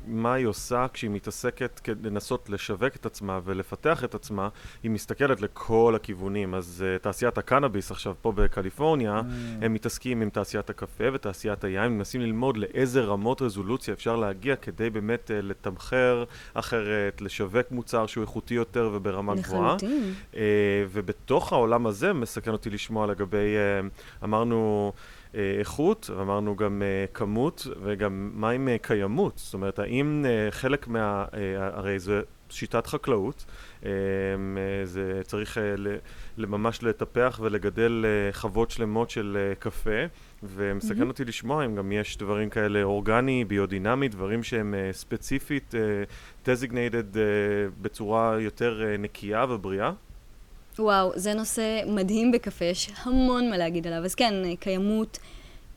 [0.06, 4.48] מה היא עושה כשהיא מתעסקת כדי לנסות לשווק את עצמה ולפתח את עצמה,
[4.82, 6.54] היא מסתכלת לכל הכיוונים.
[6.54, 9.64] אז אה, תעשיית הקנאביס עכשיו פה בקליפורניה, Mm.
[9.64, 14.90] הם מתעסקים עם תעשיית הקפה ותעשיית היין, מנסים ללמוד לאיזה רמות רזולוציה אפשר להגיע כדי
[14.90, 16.24] באמת אה, לתמחר
[16.54, 19.74] אחרת, לשווק מוצר שהוא איכותי יותר וברמה גבוהה.
[19.74, 20.14] לחלוטין.
[20.32, 20.36] Uh,
[20.90, 27.66] ובתוך העולם הזה מסכן אותי לשמוע לגבי, uh, אמרנו uh, איכות, אמרנו גם uh, כמות,
[27.82, 29.38] וגם מה עם uh, קיימות?
[29.38, 31.24] זאת אומרת, האם חלק מה...
[31.56, 32.20] הרי זה
[32.50, 33.44] שיטת חקלאות,
[34.84, 35.58] זה צריך
[36.38, 39.90] ממש לטפח ולגדל חוות שלמות של קפה,
[40.42, 41.08] ומסכן מהמם.
[41.08, 45.74] אותי לשמוע אם גם יש דברים כאלה אורגני, ביודינמי, דברים שהם ספציפית
[46.44, 47.16] designated
[47.82, 49.92] בצורה יותר נקייה ובריאה.
[50.78, 54.04] וואו, זה נושא מדהים בקפה, יש המון מה להגיד עליו.
[54.04, 55.18] אז כן, קיימות,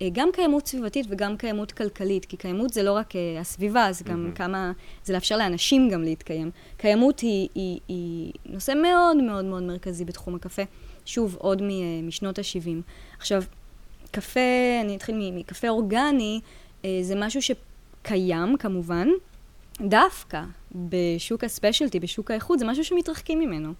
[0.01, 4.03] אה, גם קיימות סביבתית וגם קיימות כלכלית, כי קיימות זה לא רק אה, הסביבה, זה
[4.03, 4.35] גם מהמם.
[4.35, 4.71] כמה,
[5.03, 6.51] זה לאפשר לאנשים גם להתקיים.
[6.77, 10.61] קיימות היא, היא, היא נושא מאוד מאוד מאוד מרכזי בתחום הקפה.
[11.05, 12.81] שוב, עוד מ, אה, משנות ה-70.
[13.17, 13.43] עכשיו,
[14.11, 14.39] קפה,
[14.81, 16.39] אני אתחיל מקפה אורגני,
[17.01, 19.07] זה משהו שקיים כמובן,
[19.81, 20.41] דווקא
[20.75, 23.73] בשוק הספיישלטי, בשוק האיכות, זה משהו שמתרחקים ממנו.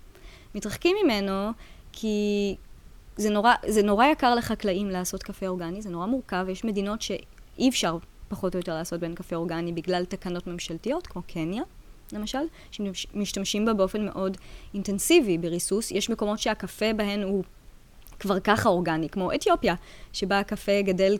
[0.55, 1.51] מתרחקים ממנו
[1.91, 2.55] כי
[3.17, 7.69] זה נורא, זה נורא יקר לחקלאים לעשות קפה אורגני, זה נורא מורכב, יש מדינות שאי
[7.69, 7.97] אפשר
[8.27, 11.63] פחות או יותר לעשות בהן קפה אורגני בגלל תקנות ממשלתיות, כמו קניה,
[12.11, 12.39] למשל,
[12.71, 14.37] שמשתמשים בה באופן מאוד
[14.73, 15.91] אינטנסיבי בריסוס.
[15.91, 17.43] יש מקומות שהקפה בהן הוא
[18.19, 19.75] כבר ככה אורגני, כמו אתיופיה,
[20.13, 21.17] שבה הקפה גדל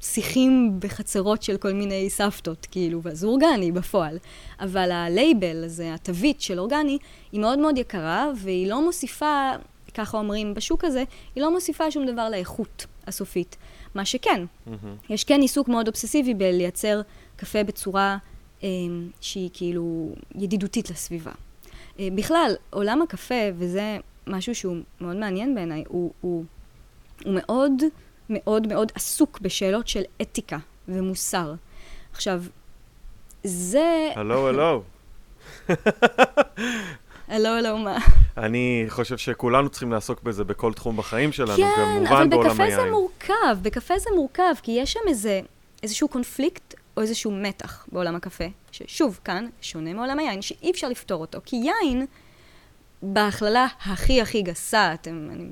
[0.00, 4.18] כשיחים בחצרות של כל מיני סבתות, כאילו, ואז הוא אורגני בפועל.
[4.60, 6.98] אבל הלייבל הזה, התווית של אורגני,
[7.32, 9.50] היא מאוד מאוד יקרה, והיא לא מוסיפה,
[9.94, 13.56] ככה אומרים בשוק הזה, היא לא מוסיפה שום דבר לאיכות הסופית.
[13.94, 14.96] מה שכן, מהמם.
[15.10, 17.00] יש כן עיסוק מאוד אובססיבי בלייצר
[17.36, 18.16] קפה בצורה
[18.62, 18.68] אה,
[19.20, 21.32] שהיא כאילו ידידותית לסביבה.
[21.98, 23.98] אה, בכלל, עולם הקפה, וזה
[24.28, 26.44] משהו שהוא מאוד מעניין בעיניי, הוא, הוא,
[27.24, 27.72] הוא מאוד
[28.30, 30.58] מאוד מאוד עסוק בשאלות של אתיקה
[30.88, 31.54] ומוסר.
[32.12, 32.42] עכשיו,
[33.44, 34.08] זה...
[34.14, 34.82] הלו, הלו.
[37.28, 37.98] הלו, הלו, מה?
[38.36, 42.70] אני חושב שכולנו צריכים לעסוק בזה בכל תחום בחיים שלנו, כן, כמובן אבל בעולם בקפה
[42.70, 42.90] זה היין.
[42.90, 45.40] מורכב, בקפה זה מורכב, כי יש שם איזה,
[45.82, 51.20] איזשהו קונפליקט או איזשהו מתח בעולם הקפה, ששוב, כאן, שונה מעולם היין, שאי אפשר לפתור
[51.20, 51.38] אותו.
[51.44, 52.06] כי יין,
[53.02, 55.44] בהכללה הכי הכי גסה, אתם, אני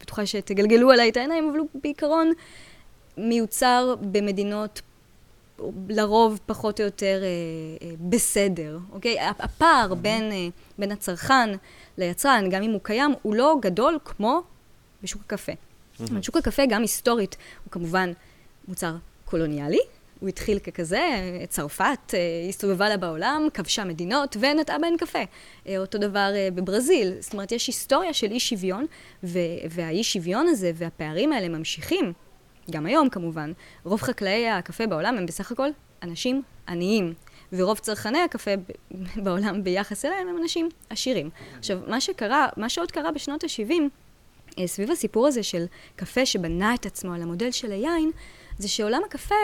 [0.00, 2.32] בטוחה שתגלגלו עליי את העיניים, אבל הוא בעיקרון
[3.16, 4.82] מיוצר במדינות
[5.88, 9.20] לרוב פחות או יותר אה, אה, בסדר, אוקיי?
[9.20, 11.50] הפער בין, אה, בין הצרכן
[11.98, 14.42] ליצרן, גם אם הוא קיים, הוא לא גדול כמו
[15.02, 15.52] בשוק הקפה.
[16.08, 18.12] אומרת, שוק הקפה, גם היסטורית, הוא כמובן
[18.68, 19.80] מוצר קולוניאלי.
[20.22, 21.00] הוא התחיל ככזה,
[21.48, 22.18] צרפת אה,
[22.48, 25.18] הסתובבה לה בעולם, כבשה מדינות ונטעה בהן קפה.
[25.66, 27.12] אה, אותו דבר אה, בברזיל.
[27.20, 28.86] זאת אומרת, יש היסטוריה של אי שוויון,
[29.70, 32.12] והאי שוויון הזה והפערים האלה ממשיכים.
[32.70, 33.52] גם היום כמובן.
[33.84, 35.68] רוב חקלאי הקפה בעולם הם בסך הכל
[36.02, 37.14] אנשים עניים.
[37.52, 38.50] ורוב צרכני הקפה
[39.24, 41.30] בעולם ביחס אליהם הם אנשים עשירים.
[41.58, 43.72] עכשיו, מה שקרה, מה שעוד קרה בשנות ה-70,
[44.58, 45.64] אה, סביב הסיפור הזה של
[45.96, 48.10] קפה שבנה את עצמו על המודל של היין,
[48.58, 49.34] זה שעולם הקפה,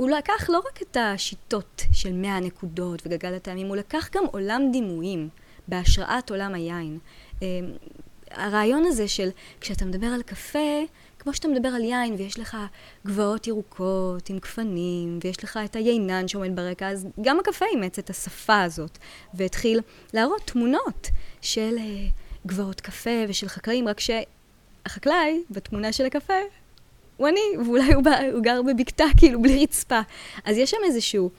[0.00, 4.62] הוא לקח לא רק את השיטות של 100 נקודות וגלגל הטעמים, הוא לקח גם עולם
[4.72, 5.28] דימויים
[5.68, 6.98] בהשראת עולם היין.
[7.42, 7.48] אה,
[8.30, 9.28] הרעיון הזה של
[9.60, 10.82] כשאתה מדבר על קפה,
[11.18, 12.56] כמו שאתה מדבר על יין ויש לך
[13.06, 18.10] גבעות ירוקות עם גפנים, ויש לך את היינן שעומד ברקע, אז גם הקפה אימץ את
[18.10, 18.98] השפה הזאת,
[19.34, 19.80] והתחיל
[20.14, 21.08] להראות תמונות
[21.40, 26.34] של uh, גבעות קפה ושל חקלאים, רק שהחקלאי בתמונה של הקפה
[27.20, 30.00] הוא אני, ואולי הוא, בא, הוא גר בבקתה, כאילו, בלי רצפה.
[30.44, 31.30] אז יש שם איזשהו,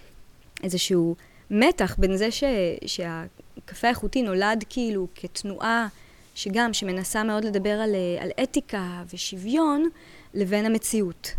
[0.63, 1.15] איזשהו
[1.51, 2.43] מתח בין זה ש,
[2.85, 5.87] שהקפה האיכותי נולד כאילו כתנועה
[6.35, 9.89] שגם, שמנסה מאוד לדבר על, על אתיקה ושוויון,
[10.33, 11.31] לבין המציאות.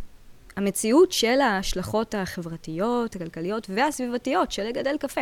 [0.56, 5.20] המציאות של ההשלכות החברתיות, הכלכליות והסביבתיות של לגדל קפה.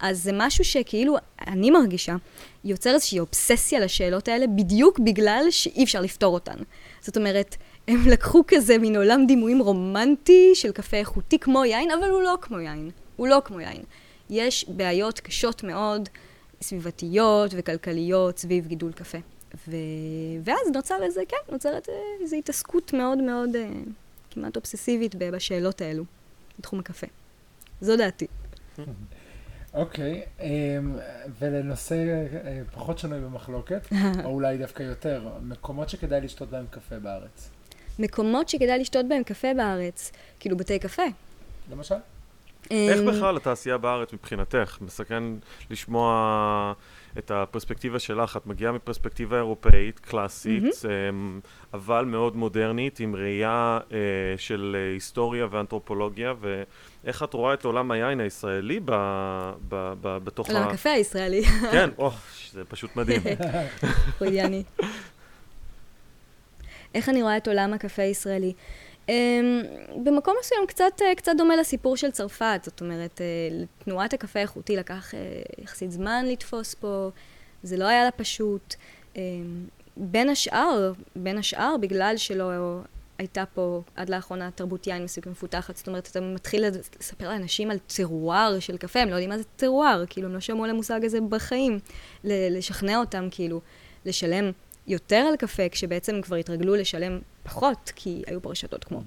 [0.00, 1.16] אז זה משהו שכאילו,
[1.46, 2.16] אני מרגישה,
[2.64, 6.56] יוצר איזושהי אובססיה לשאלות האלה, בדיוק בגלל שאי אפשר לפתור אותן.
[7.00, 7.56] זאת אומרת,
[7.88, 12.36] הם לקחו כזה מין עולם דימויים רומנטי של קפה איכותי כמו יין, אבל הוא לא
[12.40, 12.90] כמו יין.
[13.16, 13.82] הוא לא כמו יין.
[14.30, 16.08] יש בעיות קשות מאוד,
[16.62, 19.18] סביבתיות וכלכליות סביב גידול קפה.
[19.68, 19.76] ו...
[20.44, 21.88] ואז נוצר איזה, כן, נוצרת
[22.20, 23.70] איזו התעסקות מאוד מאוד אה,
[24.30, 26.04] כמעט אובססיבית בשאלות האלו,
[26.58, 27.06] בתחום הקפה.
[27.80, 28.26] זו דעתי.
[29.74, 30.96] אוקיי, okay, אמ,
[31.38, 33.88] ולנושא אה, פחות שנוי במחלוקת,
[34.24, 37.50] או אולי דווקא יותר, מקומות שכדאי לשתות בהם קפה בארץ.
[37.98, 41.02] מקומות שכדאי לשתות בהם קפה בארץ, כאילו בתי קפה.
[41.70, 41.94] למשל?
[42.70, 44.78] איך אמ, בכלל התעשייה בארץ מבחינתך?
[44.80, 45.22] מסכן
[45.70, 46.72] לשמוע
[47.18, 48.36] את הפרספקטיבה שלך.
[48.36, 51.46] את מגיעה מפרספקטיבה אירופאית, קלאסית, mm-hmm.
[51.74, 53.98] אבל מאוד מודרנית, עם ראייה אה,
[54.36, 58.90] של אה, היסטוריה ואנתרופולוגיה, ואיך את רואה את עולם היין הישראלי ב,
[59.68, 60.70] ב, ב, בתוך עולם ה...
[60.70, 61.42] הקפה הישראלי.
[61.72, 62.10] כן, או,
[62.52, 63.20] זה פשוט מדהים.
[64.18, 64.62] חוליאני.
[66.94, 68.52] איך אני רואה את עולם הקפה הישראלי?
[69.06, 69.10] Um,
[70.04, 74.76] במקום מסוים קצת, uh, קצת דומה לסיפור של צרפת, זאת אומרת, uh, לתנועת הקפה האיכותי
[74.76, 77.10] לקח uh, יחסית זמן לתפוס פה,
[77.62, 78.74] זה לא היה לה פשוט.
[79.14, 79.18] Um,
[79.96, 82.52] בין השאר, בין השאר, בגלל שלא
[83.18, 86.64] הייתה פה עד לאחרונה תרבות יין מסוג מפותחת, זאת אומרת, אתה מתחיל
[87.00, 90.40] לספר לאנשים על טרואר של קפה, הם לא יודעים מה זה טרואר, כאילו, הם לא
[90.40, 91.78] שמעו על המושג הזה בחיים,
[92.24, 93.60] לשכנע אותם, כאילו,
[94.04, 94.50] לשלם
[94.88, 99.00] יותר על קפה, כשבעצם הם כבר התרגלו לשלם פחות, כי היו פה רשתות כמו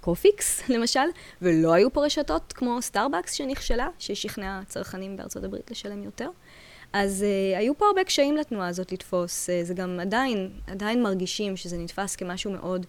[0.00, 1.08] קופיקס, למשל,
[1.42, 6.30] ולא היו פה רשתות כמו סטארבקס שנכשלה, ששכנעה צרכנים בארצות הברית לשלם יותר.
[6.92, 9.50] אז uh, היו פה הרבה קשיים לתנועה הזאת לתפוס.
[9.50, 12.86] Uh, זה גם עדיין, עדיין מרגישים שזה נתפס כמשהו מאוד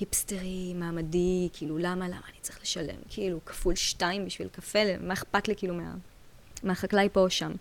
[0.00, 2.96] היפסטרי, מעמדי, כאילו, למה, למה אני צריך לשלם?
[3.08, 5.94] כאילו, כפול שתיים בשביל קפה, מה אכפת לי כאילו מה,
[6.62, 7.52] מהחקלאי פה או שם?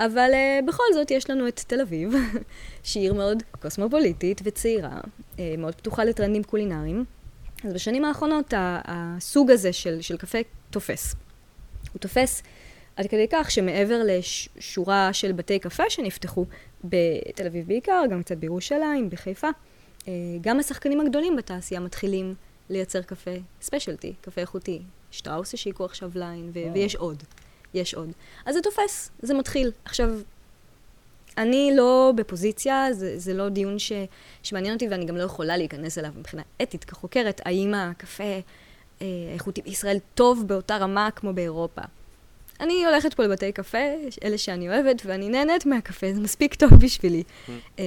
[0.00, 2.14] אבל uh, בכל זאת יש לנו את תל אביב,
[2.82, 7.04] שהיא עיר מאוד קוסמופוליטית וצעירה, uh, מאוד פתוחה לטרנדים קולינריים.
[7.64, 10.38] אז בשנים האחרונות הסוג הזה של, של קפה
[10.70, 11.14] תופס.
[11.92, 12.42] הוא תופס
[12.96, 16.46] עד כדי כך שמעבר לשורה של בתי קפה שנפתחו
[16.84, 19.48] בתל אביב בעיקר, גם קצת בירושלים, בחיפה,
[20.00, 20.06] uh,
[20.40, 22.34] גם השחקנים הגדולים בתעשייה מתחילים
[22.70, 23.30] לייצר קפה
[23.62, 24.82] ספיישלטי, קפה איכותי.
[25.10, 27.22] שטראוס השיקו עכשיו ליין, ו- ויש עוד.
[27.74, 28.12] יש עוד.
[28.46, 29.72] אז זה תופס, זה מתחיל.
[29.84, 30.08] עכשיו,
[31.38, 33.92] אני לא בפוזיציה, זה, זה לא דיון ש,
[34.42, 38.40] שמעניין אותי ואני גם לא יכולה להיכנס אליו מבחינה אתית כחוקרת, האם הקפה
[39.02, 41.82] אה, איכותי בישראל טוב באותה רמה כמו באירופה.
[42.60, 43.78] אני הולכת פה לבתי קפה,
[44.24, 47.22] אלה שאני אוהבת, ואני נהנית מהקפה, זה מספיק טוב בשבילי.
[47.22, 47.50] Mm.
[47.78, 47.84] אה,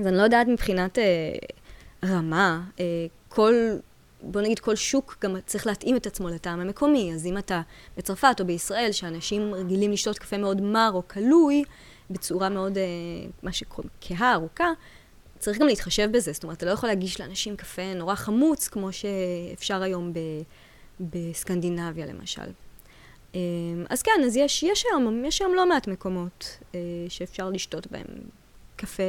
[0.00, 1.04] אז אני לא יודעת מבחינת אה,
[2.04, 3.54] רמה, אה, כל
[4.22, 7.60] בוא נגיד כל שוק גם צריך להתאים את עצמו לטעם המקומי, אז אם אתה
[7.96, 11.64] בצרפת או בישראל, שאנשים רגילים לשתות קפה מאוד מר או כלוי,
[12.10, 12.84] בצורה מאוד, אה,
[13.42, 14.68] מה שקוראים כהה, ארוכה,
[15.38, 16.32] צריך גם להתחשב בזה.
[16.32, 20.18] זאת אומרת, אתה לא יכול להגיש לאנשים קפה נורא חמוץ, כמו שאפשר היום ב,
[21.00, 22.50] בסקנדינביה למשל.
[23.34, 23.40] אה,
[23.90, 28.06] אז כן, אז יש, יש, היום, יש היום לא מעט מקומות אה, שאפשר לשתות בהם
[28.76, 29.02] קפה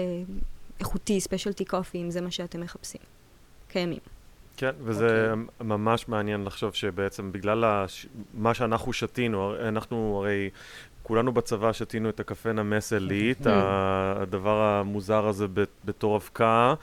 [0.80, 3.02] איכותי, ספיישלטי קופי, אם זה מה שאתם מחפשים.
[3.68, 4.00] קיימים.
[4.62, 5.40] כן, וזה okay.
[5.40, 5.68] אוקיי.
[5.68, 8.06] ממש מעניין לחשוב שבעצם בגלל הש...
[8.34, 10.50] מה שאנחנו שתינו, אנחנו הרי
[11.04, 15.46] כולנו בצבא שתינו את הקפה נמס עילית, הדבר המוזר הזה
[15.86, 16.74] בתור אבקה,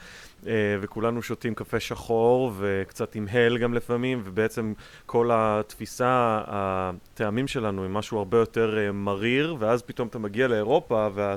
[0.81, 4.73] וכולנו שותים קפה שחור וקצת עם הל גם לפעמים, ובעצם
[5.05, 11.07] כל התפיסה, הטעמים שלנו הם משהו הרבה יותר אה, מריר, ואז פתאום אתה מגיע לאירופה
[11.13, 11.35] וה...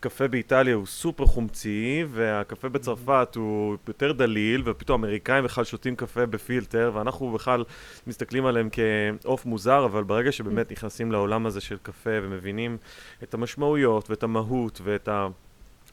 [0.00, 6.26] הקפה באיטליה הוא סופר חומצי, והקפה בצרפת הוא יותר דליל, ופתאום האמריקאים בכלל שותים קפה
[6.26, 7.64] בפילטר, ואנחנו בכלל
[8.06, 12.76] מסתכלים עליהם כעוף מוזר, אבל ברגע שבאמת נכנסים לעולם הזה של קפה ומבינים
[13.22, 15.28] את המשמעויות ואת המהות ואת ה...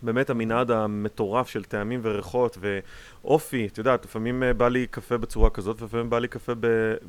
[0.02, 5.50] באמת המנעד המטורף של טעמים וריחות ואופי, את יודעת, לפעמים אה, בא לי קפה בצורה
[5.50, 6.54] כזאת ולפעמים בא לי קפה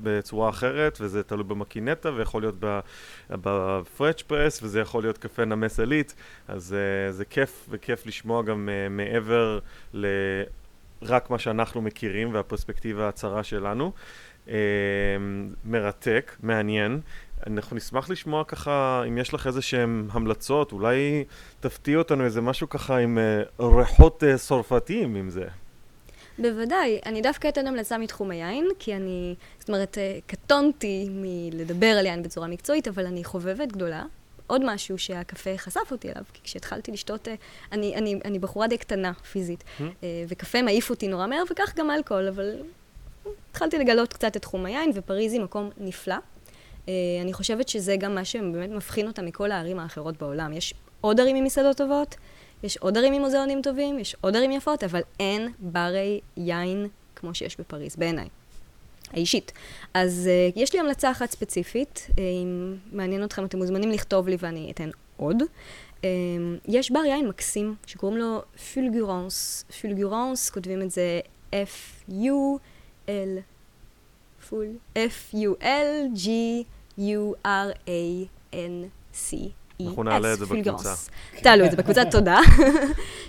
[0.03, 2.55] בצורה אחרת וזה תלוי במקינטה ויכול להיות
[3.31, 6.15] בפרץ' פרס וזה יכול להיות קפה נמס עילית
[6.49, 9.59] אז uh, זה כיף וכיף לשמוע גם uh, מעבר
[9.95, 10.07] ל...
[11.03, 13.93] רק מה שאנחנו מכירים והפרספקטיבה הצרה שלנו.
[14.49, 14.55] אה,
[15.65, 17.01] מרתק, מעניין.
[17.47, 21.25] אנחנו נשמח לשמוע ככה, אם יש לך איזה שהן המלצות, אולי
[21.61, 23.19] תפתיע אותנו איזה משהו ככה עם
[23.59, 25.45] uh, ריחות uh, צרפתיים עם זה.
[26.39, 26.99] בוודאי.
[27.07, 32.23] אני דווקא אתן המלצה מתחום היין, כי אני, זאת אומרת, אה, קטונתי מלדבר על יין
[32.23, 34.05] בצורה מקצועית, אבל אני חובבת גדולה.
[34.47, 37.29] עוד משהו שהקפה חשף אותי אליו, כי כשהתחלתי לשתות,
[37.73, 39.83] אני, אני, אני בחורה די קטנה פיזית, mm.
[40.29, 42.63] וקפה מעיף אותי נורא מהר, וכך גם אלכוהול, אבל
[43.51, 46.17] התחלתי לגלות קצת את תחום היין, ופריז היא מקום נפלא.
[46.89, 50.53] אה, אני חושבת שזה גם מה שבאמת מבחין אותה מכל הערים האחרות בעולם.
[50.53, 52.17] יש עוד ערים עם מסעדות טובות,
[52.63, 57.35] יש עוד ערים עם מוזיאונים טובים, יש עוד ערים יפות, אבל אין ברי יין כמו
[57.35, 58.29] שיש בפריז, בעיניי.
[59.13, 59.53] האישית.
[59.95, 64.37] אז uh, יש לי המלצה אחת ספציפית, uh, אם מעניין אתכם, אתם מוזמנים לכתוב לי
[64.41, 65.37] ואני אתן עוד.
[66.01, 66.05] Uh,
[66.69, 68.43] יש בר יין מקסים שקוראים לו
[68.75, 69.65] Fulgurances.
[69.81, 71.21] Fulgurances, כותבים את זה
[71.53, 73.11] F-U-L,
[74.49, 76.29] פול, F-U-L-G.
[76.99, 78.59] U-R-A-N-C.
[79.87, 80.95] אנחנו נעלה את זה בקבוצה.
[81.43, 82.39] תעלו את זה בקבוצה, תודה.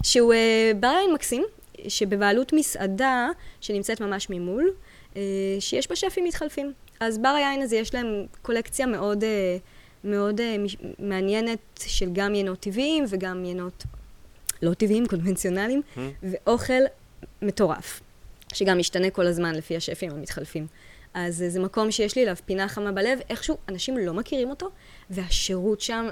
[0.03, 1.43] שהוא אה, בר יין מקסים,
[1.87, 3.29] שבבעלות מסעדה
[3.61, 4.69] שנמצאת ממש ממול,
[5.15, 5.21] אה,
[5.59, 6.73] שיש בה שפים מתחלפים.
[6.99, 9.57] אז בר היין הזה יש להם קולקציה מאוד, אה,
[10.03, 10.41] מאוד
[10.99, 13.83] מעניינת של גם ינות טבעיים וגם ינות
[14.61, 15.99] לא טבעיים, קונבנציונליים, hmm.
[16.23, 16.81] ואוכל
[17.41, 18.01] מטורף,
[18.53, 20.67] שגם משתנה כל הזמן לפי השפים המתחלפים.
[21.13, 24.69] אז זה מקום שיש לי אליו פינה חמה בלב, איכשהו אנשים לא מכירים אותו,
[25.09, 26.07] והשירות שם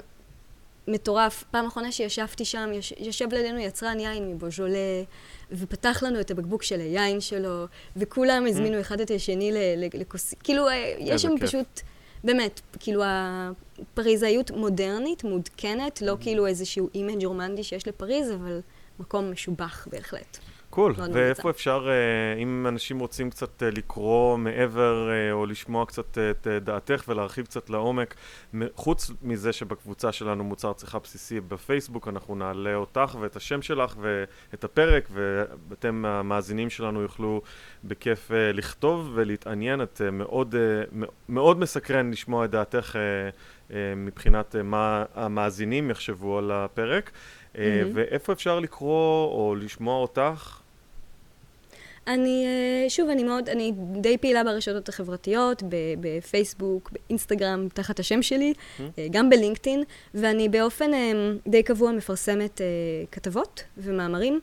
[0.88, 1.44] מטורף.
[1.52, 5.04] פעם אחרונה שישבתי שם, יש, יושב לידינו יצרן יין מבוז'ולה,
[5.52, 8.50] ופתח לנו את הבקבוק של היין שלו, וכולם mm.
[8.50, 9.52] הזמינו אחד את השני
[9.94, 10.34] לכוס...
[10.44, 11.48] כאילו, אה, יש שם כיף.
[11.48, 11.82] פשוט,
[12.24, 16.24] באמת, כאילו הפריזאיות מודרנית, מעודכנת, לא mm.
[16.24, 18.62] כאילו איזשהו image רומנטי שיש לפריז, אבל
[19.00, 20.38] מקום משובח בהחלט.
[20.78, 21.10] cool, cool.
[21.14, 26.48] ואיפה אפשר, uh, אם אנשים רוצים קצת uh, לקרוא מעבר uh, או לשמוע קצת את
[26.64, 28.16] דעתך ולהרחיב קצת לעומק,
[28.76, 34.64] חוץ מזה שבקבוצה שלנו מוצר צריכה בסיסי בפייסבוק, אנחנו נעלה אותך ואת השם שלך ואת
[34.64, 35.10] הפרק,
[35.70, 37.42] ואתם המאזינים שלנו יוכלו
[37.84, 40.56] בכיף לכתוב ולהתעניין, את מאוד,
[41.30, 42.96] מאוד מסקרן לשמוע את דעתך
[43.98, 47.12] מבחינת מה המאזינים יחשבו על הפרק.
[47.12, 47.60] Mm-hmm.
[47.94, 50.57] ואיפה אפשר לקרוא או לשמוע אותך?
[52.08, 55.64] אני, אה, שוב, אני מאוד, אני די פעילה ברשתות החברתיות,
[56.00, 58.82] בפייסבוק, באינסטגרם, תחת השם שלי, mm-hmm.
[59.12, 59.84] גם בלינקדאין,
[60.14, 60.92] ואני באופן
[61.48, 62.62] די קבוע מפרסמת
[63.12, 64.40] כתבות ומאמרים,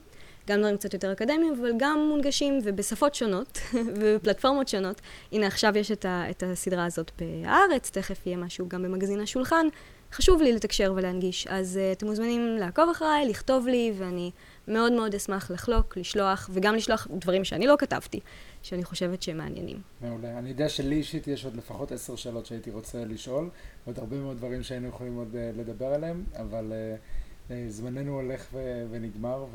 [0.47, 3.59] גם דברים קצת יותר אקדמיים, אבל גם מונגשים ובשפות שונות
[3.95, 5.01] ובפלטפורמות שונות.
[5.31, 9.67] הנה, עכשיו יש את, ה, את הסדרה הזאת בהארץ, תכף יהיה משהו גם במגזין השולחן.
[10.11, 14.31] חשוב לי לתקשר ולהנגיש, אז uh, אתם מוזמנים לעקוב אחריי, לכתוב לי, ואני
[14.67, 18.19] מאוד מאוד אשמח לחלוק, לשלוח, וגם לשלוח דברים שאני לא כתבתי,
[18.61, 19.81] שאני חושבת שהם מעניינים.
[20.01, 20.39] מעולה.
[20.39, 23.49] אני יודע שלי אישית יש עוד לפחות עשר שאלות שהייתי רוצה לשאול,
[23.85, 28.47] ועוד הרבה מאוד דברים שהיינו יכולים עוד uh, לדבר עליהם, אבל uh, uh, זמננו הולך
[28.53, 29.45] ו- ונגמר,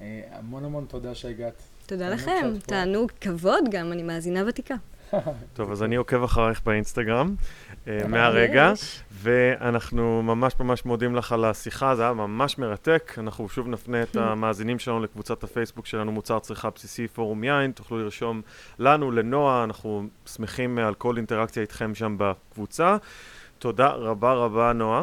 [0.00, 1.62] והמון uh, המון תודה שהגעת.
[1.86, 4.74] תודה לכם, תענוג, כבוד גם, אני מאזינה ותיקה.
[5.54, 7.34] טוב, אז אני עוקב אחריך באינסטגרם
[7.88, 8.72] אה, מהרגע,
[9.12, 13.12] ואנחנו ממש ממש מודים לך על השיחה, זה היה ממש מרתק.
[13.18, 17.98] אנחנו שוב נפנה את המאזינים שלנו לקבוצת הפייסבוק שלנו, מוצר צריכה בסיסי פורום יין, תוכלו
[17.98, 18.42] לרשום
[18.78, 22.96] לנו, לנועה, אנחנו שמחים על כל אינטראקציה איתכם שם בקבוצה.
[23.58, 25.02] תודה רבה רבה, נועה.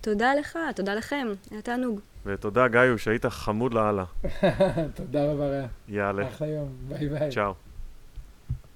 [0.00, 2.00] תודה לך, תודה לכם, היה תענוג.
[2.26, 4.04] ותודה, גאיו, שהיית חמוד לאללה.
[4.94, 5.66] תודה רבה, רע.
[5.88, 6.28] יאללה.
[6.28, 7.30] אחלה יום, ביי ביי.
[7.30, 7.69] צ'או.